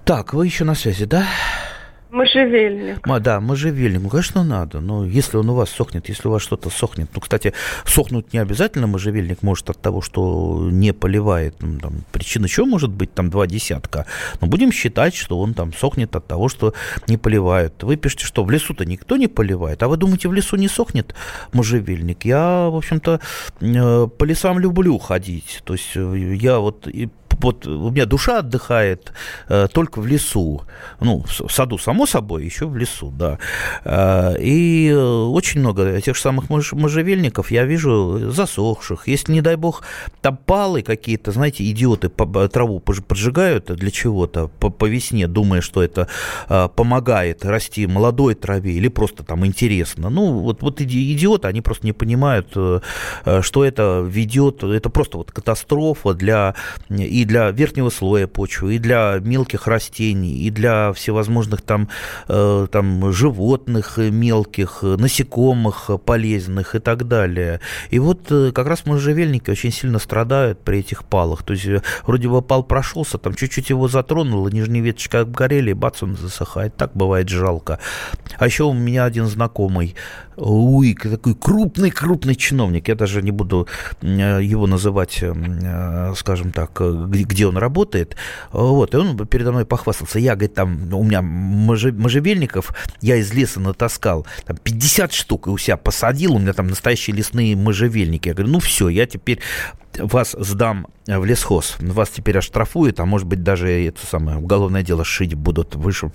[0.05, 1.27] Так, вы еще на связи, да?
[2.14, 3.01] Можжевельник.
[3.20, 4.01] Да, можжевельник.
[4.01, 4.81] Ну, конечно, надо.
[4.81, 7.11] Но если он у вас сохнет, если у вас что-то сохнет.
[7.12, 11.57] Ну, кстати, сохнуть не обязательно можжевельник может от того, что не поливает.
[11.61, 14.07] Ну, там, причин еще может быть там два десятка.
[14.40, 16.73] Но будем считать, что он там сохнет от того, что
[17.09, 17.83] не поливают.
[17.83, 19.83] Вы пишете, что в лесу-то никто не поливает.
[19.83, 21.16] А вы думаете, в лесу не сохнет
[21.53, 22.25] можжевельник?
[22.25, 23.18] Я, в общем-то,
[23.61, 25.62] э, по лесам люблю ходить.
[25.64, 26.87] То есть э, я вот
[27.40, 29.12] вот у меня душа отдыхает
[29.49, 30.62] э, только в лесу.
[31.01, 33.38] Ну, в саду, само собой, еще в лесу, да.
[33.85, 39.09] Э, и очень много тех же самых мож, можжевельников я вижу засохших.
[39.09, 39.83] Если, не дай бог,
[40.20, 46.09] там палы какие-то, знаете, идиоты траву поджигают для чего-то по, по весне, думая, что это
[46.49, 50.11] э, помогает расти молодой траве или просто там интересно.
[50.11, 52.81] Ну, вот, вот идиоты, они просто не понимают, э,
[53.25, 56.55] э что это ведет, это просто вот катастрофа для
[56.88, 61.88] и для верхнего слоя почвы, и для мелких растений, и для всевозможных там,
[62.28, 67.60] э, там животных мелких, насекомых полезных и так далее.
[67.90, 71.42] И вот э, как раз можжевельники очень сильно страдают при этих палах.
[71.42, 75.74] То есть э, вроде бы пал прошелся, там чуть-чуть его затронуло, нижние веточки обгорели, и
[75.74, 76.76] бац, он засыхает.
[76.76, 77.78] Так бывает жалко.
[78.38, 79.94] А еще у меня один знакомый
[80.37, 82.88] Ой, такой крупный-крупный чиновник.
[82.88, 83.68] Я даже не буду
[84.03, 85.23] его называть,
[86.16, 88.16] скажем так, где он работает.
[88.53, 90.18] Вот, и он передо мной похвастался.
[90.18, 95.59] Я, говорит, там, у меня можжевельников, я из леса натаскал, там, 50 штук и у
[95.59, 98.29] себя посадил, у меня там настоящие лесные можжевельники.
[98.29, 99.40] Я говорю, ну все, я теперь
[99.98, 105.04] вас сдам в лесхоз, вас теперь оштрафуют, а может быть даже это самое уголовное дело
[105.04, 105.74] шить будут.
[105.74, 106.11] Вы же.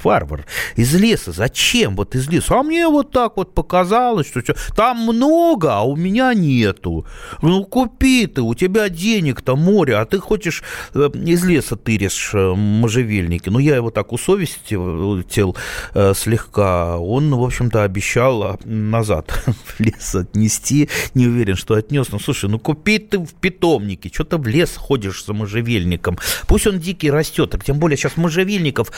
[0.75, 1.31] Из леса.
[1.31, 1.95] Зачем?
[1.95, 2.59] Вот из леса.
[2.59, 4.41] А мне вот так вот показалось, что
[4.75, 7.05] там много, а у меня нету.
[7.41, 10.63] Ну, купи ты, у тебя денег-то море, а ты хочешь
[10.93, 13.49] э, из леса тыришь э, можжевельники.
[13.49, 15.55] Ну, я его так усовестил
[15.93, 16.97] э, слегка.
[16.97, 20.89] Он, в общем-то, обещал а, назад в лес отнести.
[21.13, 22.07] Не уверен, что отнес.
[22.11, 23.33] Ну, слушай, ну купи ты в
[23.69, 26.17] питомнике, что-то в лес ходишь за можжевельником.
[26.47, 28.91] Пусть он дикий растет, так тем более сейчас можжевельников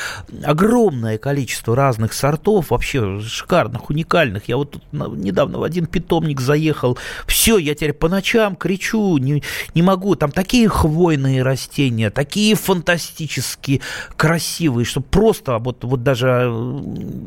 [0.44, 4.48] огромное количество разных сортов, вообще шикарных, уникальных.
[4.48, 6.98] Я вот тут недавно в один питомник заехал.
[7.28, 9.44] Все, я теперь по ночам кричу, не,
[9.76, 10.16] не могу.
[10.16, 13.82] Там такие хвойные растения, такие фантастически
[14.16, 16.52] красивые, что просто вот, вот даже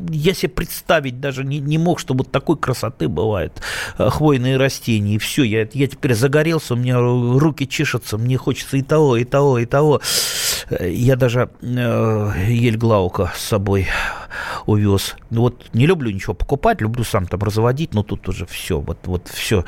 [0.09, 3.61] я себе представить даже не, не мог, что вот такой красоты бывает
[3.97, 5.15] э, хвойные растения.
[5.15, 6.99] И все, я, я теперь загорелся, у меня
[7.39, 10.01] руки чешутся, мне хочется и того, и того, и того.
[10.79, 13.87] Я даже э, ель Глаука с собой
[14.65, 15.15] увез.
[15.29, 18.97] Ну вот не люблю ничего покупать, люблю сам там разводить, но тут уже все, вот,
[19.05, 19.63] вот все.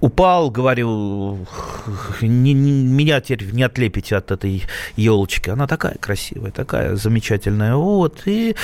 [0.00, 1.46] Упал, говорю,
[2.20, 4.64] не, не, меня теперь не отлепите от этой
[4.96, 5.50] елочки.
[5.50, 7.76] Она такая красивая, такая замечательная.
[7.76, 8.54] Вот, и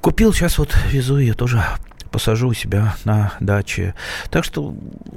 [0.00, 1.62] купил, сейчас вот везу ее тоже
[2.10, 3.94] посажу у себя на даче.
[4.30, 4.74] Так что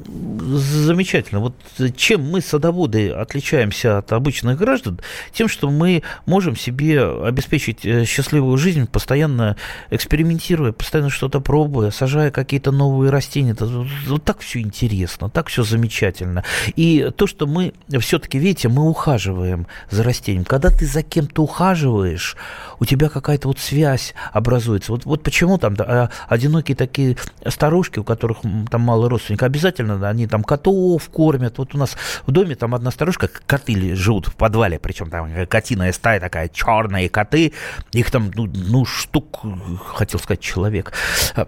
[0.08, 1.42] замечательно.
[1.42, 1.56] Вот
[1.96, 5.00] чем мы, садоводы, отличаемся от обычных граждан?
[5.34, 9.58] Тем, что мы можем себе обеспечить э, счастливую жизнь, постоянно
[9.90, 13.52] экспериментируя, постоянно что-то пробуя, сажая какие-то новые растения.
[13.52, 16.44] Это, вот так все интересно, так все замечательно.
[16.76, 20.46] И то, что мы все-таки, видите, мы ухаживаем за растением.
[20.46, 22.36] Когда ты за кем-то ухаживаешь,
[22.80, 24.92] у тебя какая-то вот связь образуется.
[24.92, 27.16] Вот, вот почему там да, а, одинокие такие
[27.48, 28.40] старушки, у которых
[28.70, 31.60] там мало родственников, обязательно они там котов кормят.
[31.60, 35.92] Вот у нас в доме там одна старушка, коты живут в подвале, причем там котиная
[35.94, 37.54] стая такая, черные коты,
[37.92, 39.42] их там, ну, ну штук,
[39.86, 40.94] хотел сказать человек,
[41.36, 41.48] а,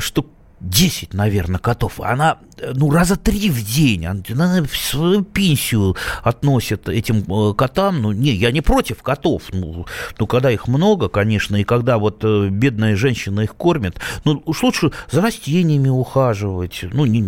[0.00, 0.26] штук
[0.64, 2.00] 10, наверное, котов.
[2.00, 2.38] Она,
[2.74, 4.06] ну, раза три в день.
[4.06, 8.00] Она свою пенсию относит этим э, котам.
[8.00, 9.42] Ну, не, я не против котов.
[9.52, 9.86] Ну,
[10.18, 14.62] ну, когда их много, конечно, и когда вот э, бедная женщина их кормит, ну, уж
[14.62, 16.80] лучше за растениями ухаживать.
[16.92, 17.20] Ну, не,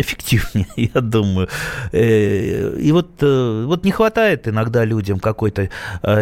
[0.00, 1.48] эффективнее, я думаю.
[1.92, 5.68] Э, и вот, вот не хватает иногда людям какой-то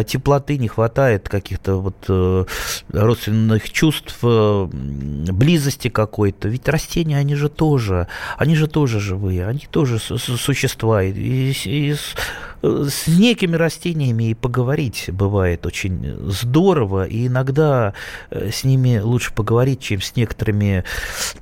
[0.05, 2.45] теплоты, не хватает каких-то вот
[2.91, 6.47] родственных чувств, близости как какой-то.
[6.47, 11.03] Ведь растения, они же тоже, они же тоже живые, они тоже существа.
[11.03, 12.15] И, и с,
[12.63, 17.93] с некими растениями и поговорить бывает очень здорово, и иногда
[18.31, 20.83] э, с ними лучше поговорить, чем с некоторыми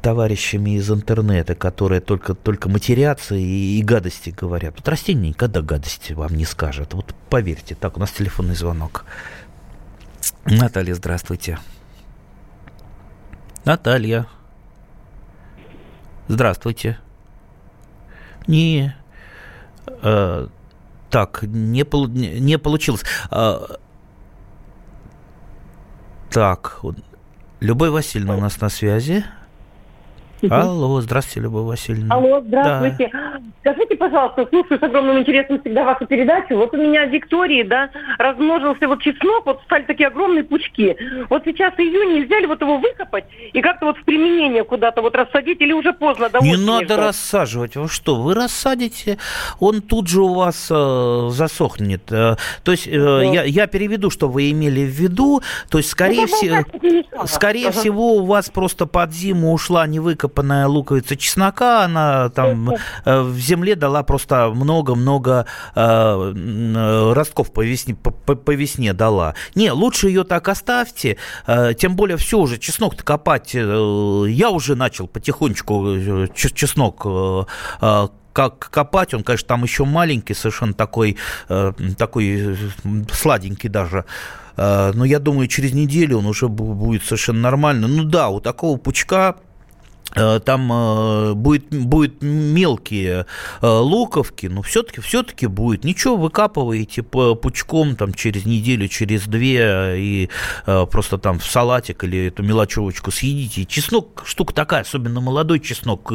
[0.01, 4.75] товарищами из интернета, которые только, только матерятся и, и гадости говорят.
[4.77, 6.93] Вот растение никогда гадости вам не скажет.
[6.93, 7.75] Вот поверьте.
[7.75, 9.05] Так, у нас телефонный звонок.
[10.45, 11.57] Наталья, здравствуйте.
[13.63, 14.27] Наталья.
[16.27, 16.97] Здравствуйте.
[18.47, 18.95] Не.
[19.87, 20.47] Э,
[21.09, 23.03] так, не, пол, не, не получилось.
[23.31, 23.59] Э,
[26.29, 26.81] так,
[27.59, 29.25] Любовь Васильевна у нас на связи.
[30.49, 32.15] Алло, здравствуйте, Любовь Васильевна.
[32.15, 33.09] Алло, здравствуйте.
[33.11, 33.41] Да.
[33.61, 36.55] Скажите, пожалуйста, слушаю с огромным интересом всегда вашу передачу.
[36.55, 40.95] Вот у меня в Виктории, да, размножился вот чеснок, вот стали такие огромные пучки.
[41.29, 45.15] Вот сейчас июнь, нельзя ли вот его выкопать и как-то вот в применение куда-то вот
[45.15, 46.29] рассадить или уже поздно?
[46.41, 46.99] Не надо ждать?
[46.99, 47.75] рассаживать.
[47.75, 49.17] Вы что, вы рассадите,
[49.59, 52.11] он тут же у вас э, засохнет.
[52.11, 53.23] Э, то есть э, да.
[53.23, 55.41] я, я переведу, что вы имели в виду.
[55.69, 57.79] То есть, скорее, ну, всего, скорее ага.
[57.79, 62.71] всего, у вас просто под зиму ушла невыкопанная выкопанная луковица чеснока, она там
[63.05, 69.35] э, в земле дала просто много-много э, ростков по весне, по, по весне дала.
[69.55, 75.07] Не, лучше ее так оставьте, э, тем более все уже, чеснок-то копать, я уже начал
[75.07, 77.07] потихонечку чеснок
[78.33, 81.17] как копать, он, конечно, там еще маленький, совершенно такой,
[81.97, 82.55] такой
[83.11, 84.05] сладенький даже.
[84.55, 87.87] Но я думаю, через неделю он уже будет совершенно нормально.
[87.87, 89.46] Ну да, у такого пучка Э,
[90.39, 93.25] там э, будет, будет мелкие
[93.61, 95.83] э, луковки, но все-таки все-таки будет.
[95.83, 100.29] Ничего, выкапываете пучком там через неделю, через две и
[100.65, 103.65] просто там в салатик или эту мелочевочку съедите.
[103.65, 106.11] Чеснок штука такая, особенно молодой чеснок,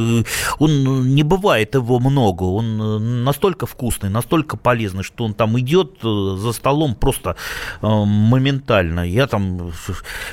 [0.59, 6.53] он не бывает его много, он настолько вкусный, настолько полезный, что он там идет за
[6.53, 7.37] столом просто
[7.81, 9.01] моментально.
[9.01, 9.73] Я там,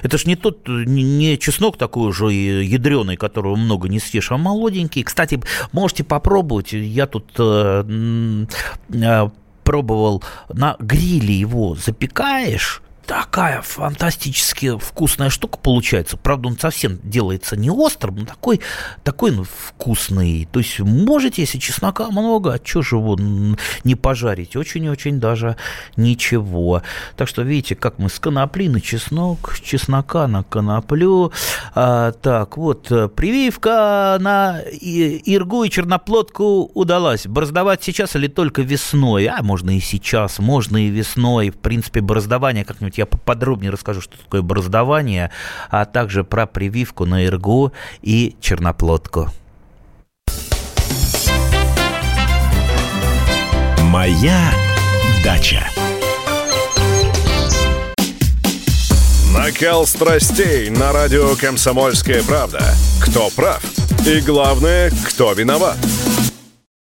[0.01, 5.03] это ж не тот, не чеснок такой уже ядреный, которого много не съешь, а молоденький.
[5.03, 5.41] Кстати,
[5.71, 6.73] можете попробовать.
[6.73, 8.45] Я тут э,
[8.89, 9.29] э,
[9.63, 16.15] пробовал на гриле его запекаешь такая фантастически вкусная штука получается.
[16.15, 18.61] Правда, он совсем делается не острым, но такой,
[19.03, 20.47] такой ну, вкусный.
[20.51, 23.17] То есть можете, если чеснока много, а что же его
[23.83, 24.55] не пожарить?
[24.55, 25.55] Очень-очень даже
[25.97, 26.83] ничего.
[27.17, 31.31] Так что видите, как мы с конопли на чеснок, чеснока на коноплю.
[31.73, 37.25] А, так, вот, прививка на иргу и черноплодку удалась.
[37.25, 39.25] Бороздовать сейчас или только весной?
[39.25, 41.49] А, можно и сейчас, можно и весной.
[41.49, 45.31] В принципе, бороздование как-нибудь я поподробнее расскажу, что такое бороздование,
[45.69, 47.71] а также про прививку на ИРГУ
[48.01, 49.29] и черноплодку.
[53.83, 54.51] Моя
[55.23, 55.67] дача.
[59.33, 62.61] Накал страстей на радио «Комсомольская правда».
[63.01, 63.63] Кто прав?
[64.05, 65.77] И главное, кто виноват?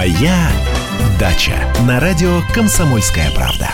[0.00, 0.50] Моя
[1.18, 1.52] дача
[1.86, 3.68] на радио Комсомольская правда.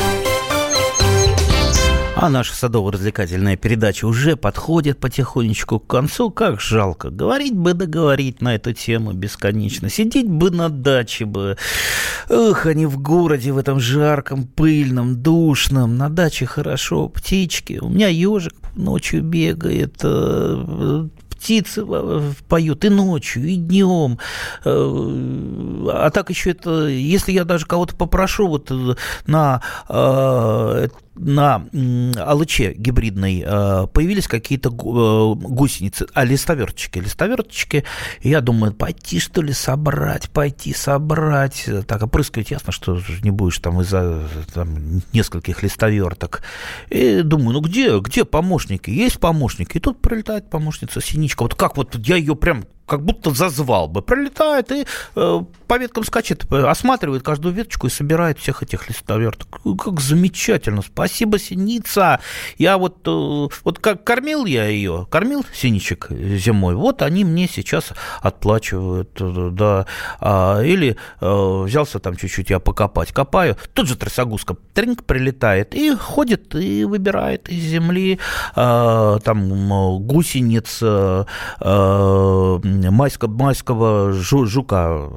[2.16, 6.32] А наша садово-развлекательная передача уже подходит потихонечку к концу.
[6.32, 7.10] Как жалко.
[7.10, 9.88] Говорить бы договорить на эту тему бесконечно.
[9.88, 11.58] Сидеть бы на даче бы.
[12.28, 15.96] Эх, они в городе, в этом жарком, пыльном, душном.
[15.96, 17.78] На даче хорошо, птички.
[17.80, 21.06] У меня ежик ночью бегает, э,
[21.36, 21.84] птицы
[22.48, 24.18] поют и ночью, и днем.
[24.64, 28.72] Э, а так еще это, если я даже кого-то попрошу вот
[29.26, 31.66] на э, на
[32.16, 37.84] алыче гибридной э, появились какие-то гусеницы, а листоверточки, листоверточки,
[38.22, 43.80] я думаю, пойти что ли собрать, пойти собрать, так опрыскивать, ясно, что не будешь там
[43.80, 46.42] из-за там, нескольких листоверток.
[46.90, 48.90] И думаю, ну где, где помощники?
[48.90, 49.76] Есть помощники.
[49.76, 51.42] И тут прилетает помощница Синичка.
[51.42, 54.02] Вот как вот я ее прям как будто зазвал бы.
[54.02, 59.60] Пролетает и э, по веткам скачет, осматривает каждую веточку и собирает всех этих листоверток.
[59.78, 60.82] Как замечательно.
[60.82, 62.20] Спасибо, Синица.
[62.58, 67.92] Я вот, э, вот как кормил я ее, кормил синичек зимой, вот они мне сейчас
[68.20, 69.10] отплачивают.
[69.54, 69.86] Да.
[70.20, 73.12] А, или э, взялся там чуть-чуть я покопать.
[73.12, 78.20] Копаю, тут же трясогузка тринг прилетает и ходит и выбирает из земли
[78.54, 81.24] э, там гусениц, э,
[82.90, 85.08] майского, майского жука,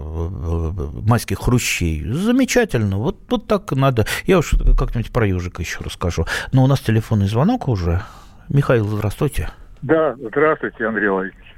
[1.05, 2.03] майских хрущей.
[2.11, 2.97] Замечательно.
[2.97, 4.05] Вот, вот так надо.
[4.25, 6.25] Я уж как-нибудь про ежика еще расскажу.
[6.51, 8.01] Но у нас телефонный звонок уже.
[8.49, 9.49] Михаил, здравствуйте.
[9.81, 11.49] Да, здравствуйте, Андрей Владимирович.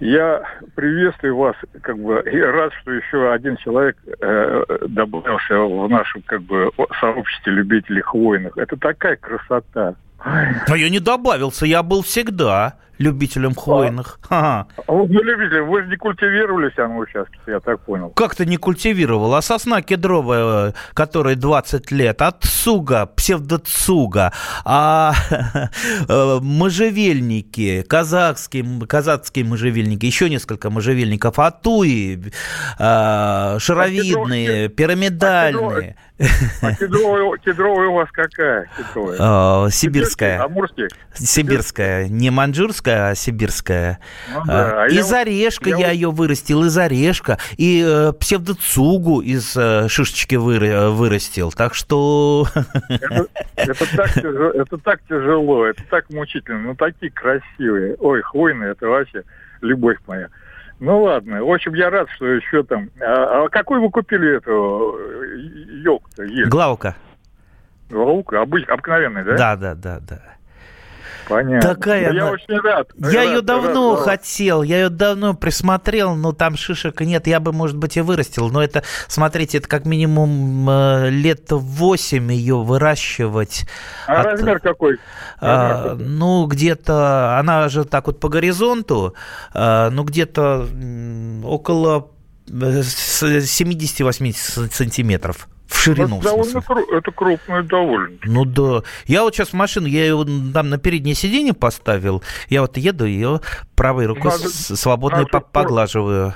[0.00, 0.42] Я
[0.74, 6.42] приветствую вас, как бы, и рад, что еще один человек э, добавился в нашем, как
[6.42, 8.58] бы, сообществе любителей хвойных.
[8.58, 9.94] Это такая красота.
[10.18, 14.18] А я не добавился, я был всегда любителям хвойных.
[14.30, 18.10] А, вы любители, вы же не культивировали сам участки, я так понял.
[18.10, 19.34] Как ты не культивировал?
[19.34, 24.32] А сосна кедровая, которой 20 лет, от суга, псевдоцуга,
[24.64, 25.12] а
[26.08, 32.32] э, можжевельники, казахские, казахские можжевельники, еще несколько можжевельников, атуи,
[32.78, 35.96] э, шаровидные, пирамидальные.
[36.62, 38.68] А кедровая, кедровая у вас какая?
[38.76, 39.16] Кедровая?
[39.20, 40.40] А, сибирская.
[40.42, 40.88] Амурская?
[41.12, 42.08] Сибирская.
[42.08, 43.98] Не маньчжурская, а сибирская.
[44.32, 44.84] Ну, да.
[44.84, 47.38] а из я, орешка я, я ее вырастил, из орешка.
[47.56, 51.52] И э, псевдоцугу из э, шишечки вы, вырастил.
[51.52, 52.46] Так что...
[52.88, 56.60] Это, это, так тяжело, это так тяжело, это так мучительно.
[56.60, 57.96] Ну, такие красивые.
[57.98, 59.22] Ой, хвойные, это вообще
[59.60, 60.28] любовь моя.
[60.80, 61.42] Ну ладно.
[61.44, 62.90] В общем, я рад, что еще там.
[63.00, 64.98] А, а какой вы купили эту
[65.82, 66.26] елку-то?
[66.48, 66.96] Глаука.
[67.88, 68.42] Глаука?
[68.42, 68.68] Обыч...
[68.68, 69.36] Обыкновенная, да?
[69.36, 70.33] Да, да, да, да.
[71.28, 71.74] Понятно.
[71.74, 72.88] Такая Да я она- очень рад.
[72.98, 77.40] Я рад, ее давно рад, хотел, я ее давно присмотрел, но там шишек нет, я
[77.40, 78.50] бы, может быть, и вырастил.
[78.50, 83.66] Но это, смотрите, это как минимум э, лет 8 ее выращивать.
[84.06, 84.98] А От- размер какой?
[85.40, 89.14] А, Размер ну, где-то, она же так вот по горизонту,
[89.52, 90.66] а, ну, где-то
[91.44, 92.10] около
[92.50, 96.18] э, с- 70-80 сантиметров в ширину.
[96.20, 98.18] Это в довольно это крупно довольно.
[98.24, 98.82] Ну да.
[99.06, 103.04] Я вот сейчас в машину, я ее там на переднее сиденье поставил, я вот еду,
[103.06, 103.40] ее
[103.74, 106.34] правой рукой Надо- свободно надо, поглаживаю.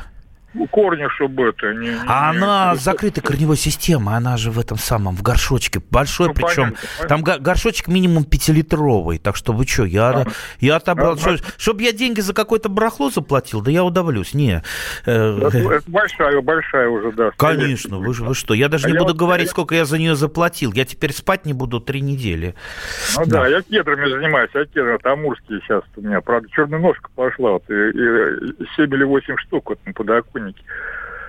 [0.66, 1.90] Корни, чтобы это не...
[2.06, 5.80] А не- она не- с закрытой корневой системой, она же в этом самом, в горшочке
[5.90, 10.24] большой, Ну, причем понятно, там го- горшочек минимум пятилитровый, так что вы что, я, А.
[10.61, 14.62] я отобрал, А, чтобы я деньги за какое-то барахло заплатил, да я удавлюсь, не.
[15.06, 17.30] Э, Это, это большая, большая уже, да.
[17.36, 19.84] Конечно, вы, вы что, я даже А не я буду вот- говорить, я- сколько я
[19.84, 22.54] за нее заплатил, я теперь спать не буду три недели.
[23.16, 26.20] Ну да, я кедрами занимаюсь, я кедры, это амурские сейчас у меня.
[26.20, 30.47] Правда, черная ножка пошла, вот, и, и 7 или 8 штук вот на подоконнике.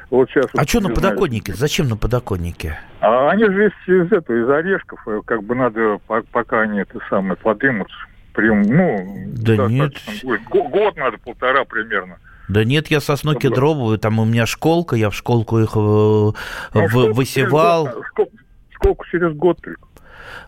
[0.09, 1.13] Вот сейчас А вот что на не знаю.
[1.13, 1.53] подоконнике?
[1.53, 2.79] Зачем на подоконнике?
[2.99, 6.79] А они же из, из этого, из орешков, э, как бы надо, по- пока они
[6.79, 7.95] это самое подымутся.
[8.33, 8.97] Прям, ну,
[9.27, 9.93] Да нет.
[9.93, 10.43] достаточно будет.
[10.45, 12.17] Го- Год надо, полтора примерно.
[12.47, 16.33] Да нет, я сосну кедровую, там у меня школка, я в школку их э, Ну,
[16.73, 17.85] в- высевал.
[17.85, 18.31] через год- Сколько,
[18.73, 19.81] сколько через год только?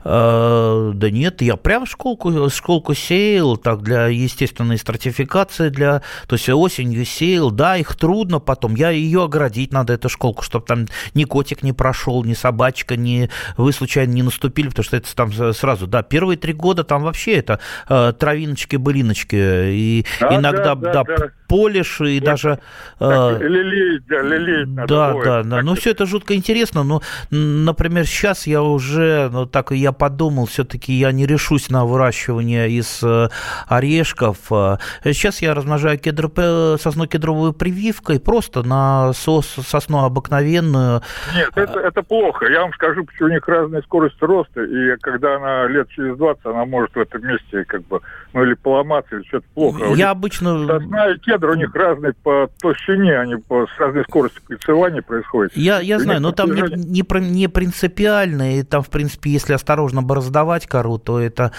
[0.04, 6.49] Э, Да нет, я прям школку, школку сеял, так, для естественной стратификации, для, то есть
[6.49, 11.24] осенью сеял, да, их трудно потом, я ее оградить надо, эту школку, чтобы там ни
[11.24, 15.88] котик не прошел, ни собачка, ни вы случайно не наступили, потому что это там сразу,
[15.88, 21.04] да, первые три года там вообще это э, травиночки, былиночки, и Да, иногда, да, да,
[21.04, 21.30] да, да.
[21.47, 22.60] полишь, и даже...
[22.99, 24.88] э, лелеять, да, лелеять надо.
[24.88, 25.26] да, бывает.
[25.26, 25.62] да, да.
[25.62, 26.84] Ну, все это жутко интересно.
[26.84, 32.69] Но, например, сейчас я уже, ну, так я подумал, все-таки я не решусь на выращивание
[32.69, 33.29] из э,
[33.67, 34.37] орешков.
[34.51, 41.01] Э, Сейчас я размножаю кедро, п- сосну-кедровую прививкой просто на сос- сосну обыкновенную.
[41.35, 42.45] Нет, это, это плохо.
[42.47, 46.45] Я вам скажу, почему у них разная скорость роста, и когда она лет через 20,
[46.45, 47.99] она может в этом месте как бы,
[48.33, 49.93] ну или поломаться, или что-то плохо.
[49.95, 50.65] Я обычно...
[50.67, 55.51] Сосна и кедр у них разные по толщине, они по, с разной скоростью кольцевания происходят.
[55.55, 59.80] Я, я знаю, но там не, не, не принципиально, и там, в принципе, если осторожно
[60.01, 61.51] бороздавать кору, то это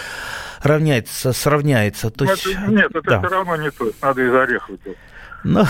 [0.62, 2.10] равняется, сравняется.
[2.10, 3.18] То есть, это- нет, это да.
[3.20, 3.90] все равно не то.
[4.00, 4.98] Надо из орехов делать.
[5.44, 5.64] Ну,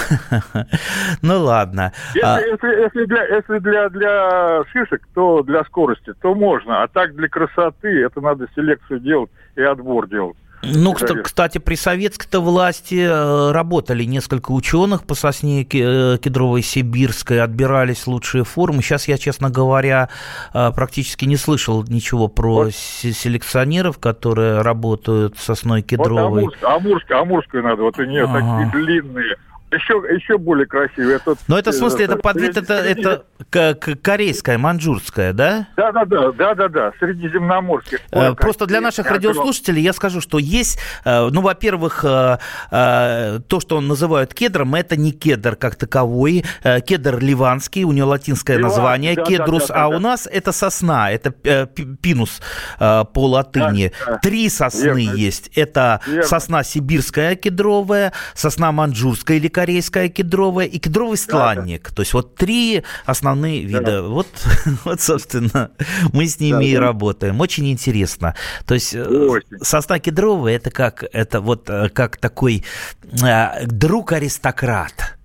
[1.23, 1.93] ну ладно.
[2.15, 6.83] Если, А, если, если для, если для, для шишек, то для скорости, то можно.
[6.83, 10.37] А так для красоты это надо селекцию делать и отбор делать.
[10.63, 18.07] Ну, кстати, при советской-то власти э, работали несколько ученых по сосне э, кедровой сибирской, отбирались
[18.07, 18.81] лучшие формы.
[18.83, 20.09] Сейчас я, честно говоря,
[20.55, 22.75] э, практически не слышал ничего про Вот.
[22.75, 26.43] се- селекционеров, которые работают сосной Вот кедровой.
[26.43, 28.35] амурскую, амурскую, амурскую надо, вот у нее Ага.
[28.69, 29.37] такие длинные.
[29.73, 31.17] Еще, еще более красивые.
[31.17, 35.69] Это, Но это в смысле, это э, подвид, это, среди- это к- корейская, маньчжурская, да?
[35.77, 38.01] Да, да, да, да, да, да, средиземноморских.
[38.11, 42.39] Э, Просто для наших радиослушателей я скажу, что есть, э, ну, во-первых, э,
[42.71, 46.45] то, что называют кедром, это не кедр как таковой.
[46.87, 49.97] Кедр ливанский, у него латинское Ливанский, название, да, кедрус, да, да, а да.
[49.97, 52.41] у нас это сосна, это пи- пинус
[52.79, 53.93] по латыни.
[54.07, 54.19] Да, да.
[54.19, 55.17] Три сосны Верно.
[55.17, 55.51] есть.
[55.57, 56.23] Это Верно.
[56.25, 61.93] сосна сибирская кедровая, сосна маньчжурская или корейская кедровая и кедровый стланник.
[61.93, 64.03] То есть вот три основные вида.
[64.03, 64.27] Вот,
[64.85, 65.71] вот, собственно,
[66.13, 66.81] мы с ними Да, и да.
[66.81, 67.41] работаем.
[67.41, 68.35] Очень интересно.
[68.67, 69.61] То есть э, Очень.
[69.63, 72.65] сосна кедровая это как это вот э, как такой
[73.25, 73.67] э.
[73.67, 75.17] Друг Да, аристократ,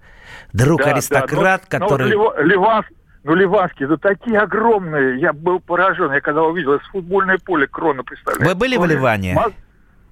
[0.53, 2.11] да, но- но который.
[2.11, 2.83] Лива- Ливан-
[3.23, 5.19] ну, ливанские, да такие огромные.
[5.19, 6.13] Я был поражен.
[6.13, 8.53] Я когда увидел, это футбольное поле крона, представляете?
[8.53, 9.33] Вы были в Ливане?
[9.33, 9.51] мо-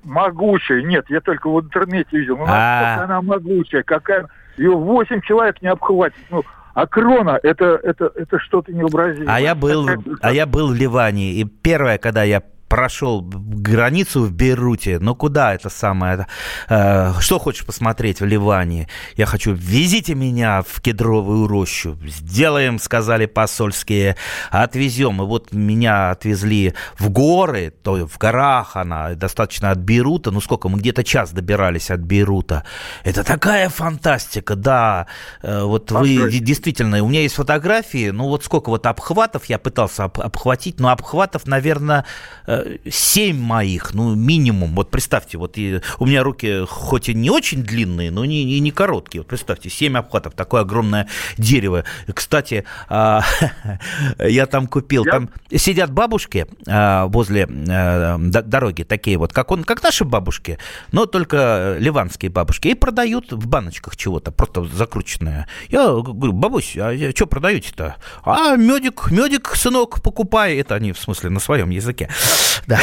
[0.06, 0.82] Могучая.
[0.84, 2.38] Нет, я только в интернете видел.
[2.38, 2.82] Ну, А.
[2.82, 4.28] насколько она могучая, какая...
[4.58, 6.16] Ее восемь человек не обхватит.
[6.30, 6.44] Ну,
[6.74, 9.34] а крона, это, это, это что-то необразимое.
[9.34, 9.88] А я был,
[10.22, 12.42] а я был в Ливане, и первое, когда я
[12.80, 16.28] прошел границу в Бейруте, ну куда это самое,
[16.68, 18.90] э, что хочешь посмотреть в Ливане?
[19.16, 24.18] Я хочу, везите меня в кедровую рощу, сделаем, сказали посольские,
[24.52, 25.22] отвезем.
[25.22, 30.68] И вот меня отвезли в горы, то в горах она, достаточно от Бейрута, ну сколько,
[30.68, 32.66] мы где-то час добирались от Бейрута.
[33.06, 35.08] Это такая фантастика, да,
[35.42, 36.30] Э, вот вы Фантастика.
[36.32, 40.80] де- действительно, у меня есть фотографии, ну вот сколько вот обхватов я пытался об- обхватить,
[40.82, 42.04] но обхватов, наверное,
[42.48, 44.76] э, семь моих, ну, минимум.
[44.76, 48.72] Вот представьте, вот у меня руки хоть и не очень длинные, но не, не, не
[48.72, 49.22] короткие.
[49.22, 51.08] Вот представьте, семь обхватов, такое огромное
[51.38, 51.84] дерево.
[52.14, 53.24] Кстати, а,
[54.20, 59.84] я там купил, там сидят бабушки а, возле а, дороги, такие вот, как, он, как
[59.84, 60.58] наши бабушки,
[60.92, 65.48] но только ливанские бабушки, и продают в баночках чего-то, просто закрученное.
[65.70, 67.96] Я говорю, бабусь, а что продаете-то?
[68.24, 70.56] А медик, медик, сынок, покупай.
[70.58, 72.10] Это они, в смысле, на своем языке.
[72.68, 72.80] Да.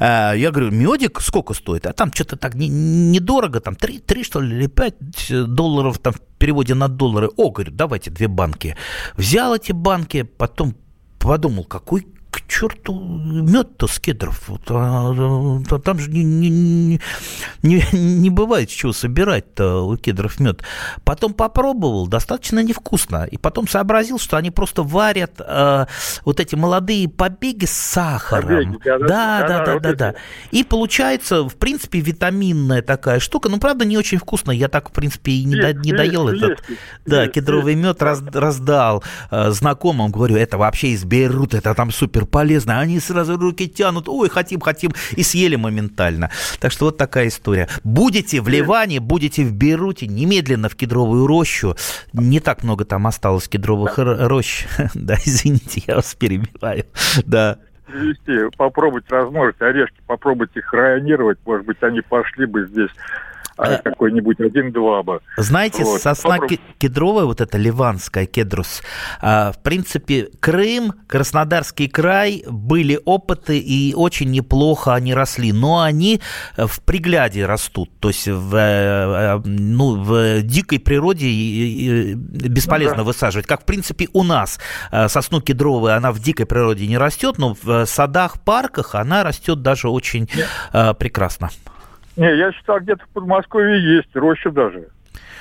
[0.00, 1.86] А, я говорю, медик сколько стоит?
[1.86, 6.20] А там что-то так недорого, там 3, 3, что ли, или 5 долларов там в
[6.38, 7.28] переводе на доллары.
[7.36, 8.76] О, говорю, давайте две банки.
[9.16, 10.74] Взял эти банки, потом
[11.18, 14.50] подумал, какой к черту мед-то с кедров?
[14.68, 15.12] А,
[15.70, 17.00] а, там же не, не,
[17.62, 20.62] не, не бывает чего собирать-то у кедров мед.
[21.04, 23.28] Потом попробовал, достаточно невкусно.
[23.30, 25.86] И потом сообразил, что они просто варят э,
[26.24, 28.48] вот эти молодые побеги с сахаром.
[28.48, 30.14] Побеги, да, да, да, да, да, да, да.
[30.52, 33.50] И получается, в принципе, витаминная такая штука.
[33.50, 34.52] Ну, правда, не очень вкусно.
[34.52, 37.34] Я так, в принципе, и не, есть, до, не доел есть, этот есть, да, есть,
[37.34, 37.84] кедровый есть.
[37.84, 40.10] мед, раз, раздал э, знакомым.
[40.10, 42.80] Говорю, это вообще из Бейрута, это там супер супер полезно.
[42.80, 46.30] Они сразу руки тянут, ой, хотим, хотим, и съели моментально.
[46.60, 47.68] Так что вот такая история.
[47.84, 51.76] Будете в Ливане, будете в Бейруте, немедленно в кедровую рощу.
[52.12, 54.28] Не так много там осталось кедровых да.
[54.28, 54.66] рощ.
[54.94, 56.84] Да, извините, я вас перебиваю.
[57.24, 62.90] Да привезти, попробовать размножить орешки, попробовать их районировать, может быть, они пошли бы здесь
[63.56, 65.20] а э, какой-нибудь один-два бы.
[65.36, 66.00] Знаете, вот.
[66.00, 66.60] сосна Попробуй.
[66.78, 68.82] кедровая, вот эта ливанская кедрус,
[69.20, 76.20] а, в принципе, Крым, Краснодарский край, были опыты, и очень неплохо они росли, но они
[76.56, 83.04] в пригляде растут, то есть в, э, ну, в дикой природе бесполезно ну, да.
[83.04, 84.58] высаживать, как, в принципе, у нас
[84.90, 89.62] э, сосну кедровую, она в дикой природе не растет, но в садах, парках она растет
[89.62, 90.98] даже очень Нет.
[90.98, 91.50] прекрасно.
[92.16, 94.88] Не, я считал, где-то в Подмосковье есть рощи даже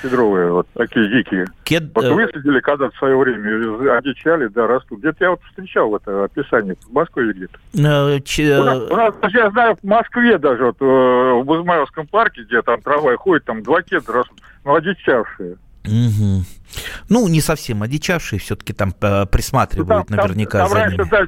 [0.01, 1.45] кедровые, вот такие дикие.
[1.63, 1.91] Кед...
[1.93, 4.99] Вот э, высадили когда-то в свое время, одичали, да, растут.
[4.99, 7.57] Где-то я вот встречал это описание в Москве где-то.
[7.74, 8.57] Uh, ч...
[8.57, 12.61] у, нас, у нас, я знаю, в Москве даже, вот, э, в Бузмаевском парке, где
[12.61, 15.57] там трава ходит, там два кедра растут, но одичавшие.
[15.86, 16.43] Угу.
[17.09, 21.09] Ну, не совсем одичавшие, все-таки там присматривают ну, там, наверняка там, там за раньше, ними.
[21.09, 21.26] Да,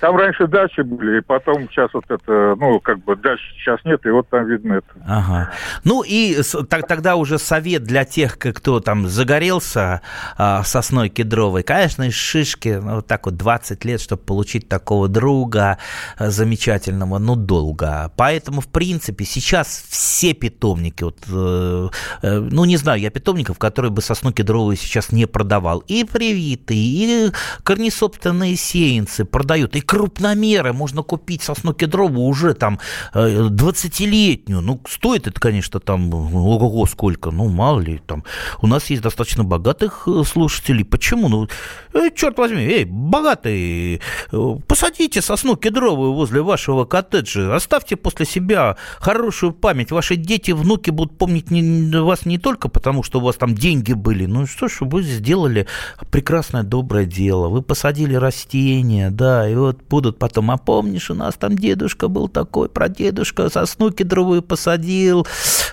[0.00, 4.04] там раньше дачи были, и потом сейчас вот это, ну, как бы дачи сейчас нет,
[4.06, 4.86] и вот там видно это.
[5.06, 5.50] Ага.
[5.84, 10.02] Ну и так, тогда уже совет для тех, кто там загорелся
[10.36, 11.62] а, сосной кедровой.
[11.62, 15.78] Конечно, из шишки, ну, вот так вот 20 лет, чтобы получить такого друга
[16.18, 18.12] а, замечательного, ну, долго.
[18.16, 21.88] Поэтому, в принципе, сейчас все питомники, вот, э,
[22.22, 25.80] э, ну, не знаю, я питомников, которые бы сосну кедровую сейчас не продавал.
[25.86, 27.32] И привитые, и
[27.62, 32.78] корнесобственные сеянцы продают, и крупномеры можно купить сосну кедровую уже там
[33.14, 34.60] 20-летнюю.
[34.60, 38.24] Ну, стоит это, конечно, там, ого, сколько, ну, мало ли, там.
[38.62, 40.84] У нас есть достаточно богатых э, слушателей.
[40.84, 41.28] Почему?
[41.28, 41.48] Ну,
[41.92, 44.00] э, черт возьми, эй, богатые,
[44.32, 49.90] э, посадите сосну кедровую возле вашего коттеджа, оставьте после себя хорошую память.
[49.90, 53.92] Ваши дети, внуки будут помнить не, вас не только потому, что у вас там деньги
[53.92, 55.66] были, ну что ж, вы сделали
[56.10, 57.48] прекрасное, доброе дело.
[57.48, 62.28] Вы посадили растения, да, и вот будут потом, а помнишь, у нас там дедушка был
[62.28, 65.26] такой, про дедушка сосну кедровую посадил,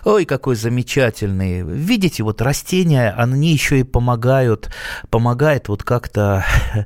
[0.04, 1.62] ой, какой замечательный.
[1.62, 4.70] Видите, вот растения, они еще и помогают,
[5.10, 6.45] помогает вот как-то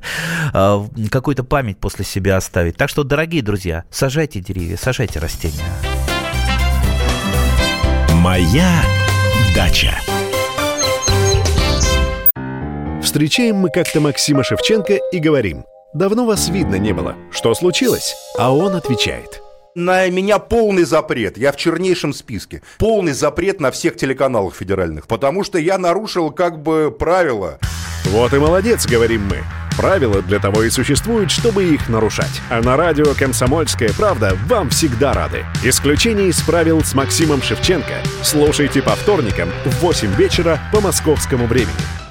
[0.52, 2.76] а, какую-то память после себя оставить.
[2.76, 5.64] Так что, дорогие друзья, сажайте деревья, сажайте растения.
[8.14, 8.82] Моя
[9.54, 9.94] дача.
[13.02, 15.64] Встречаем мы как-то Максима Шевченко и говорим–
[15.94, 17.16] Давно вас видно не было.
[17.30, 18.14] Что случилось?
[18.36, 19.42] А он отвечает.
[19.74, 21.38] На меня полный запрет.
[21.38, 22.62] Я в чернейшем списке.
[22.78, 25.06] Полный запрет на всех телеканалах федеральных.
[25.06, 27.58] Потому что я нарушил как бы правила.
[28.06, 29.38] Вот и молодец, говорим мы.
[29.76, 32.40] Правила для того и существуют, чтобы их нарушать.
[32.48, 35.44] А на радио «Комсомольская правда» вам всегда рады.
[35.62, 37.96] Исключение из правил с Максимом Шевченко.
[38.22, 42.05] Слушайте по вторникам в 8 вечера по московскому времени.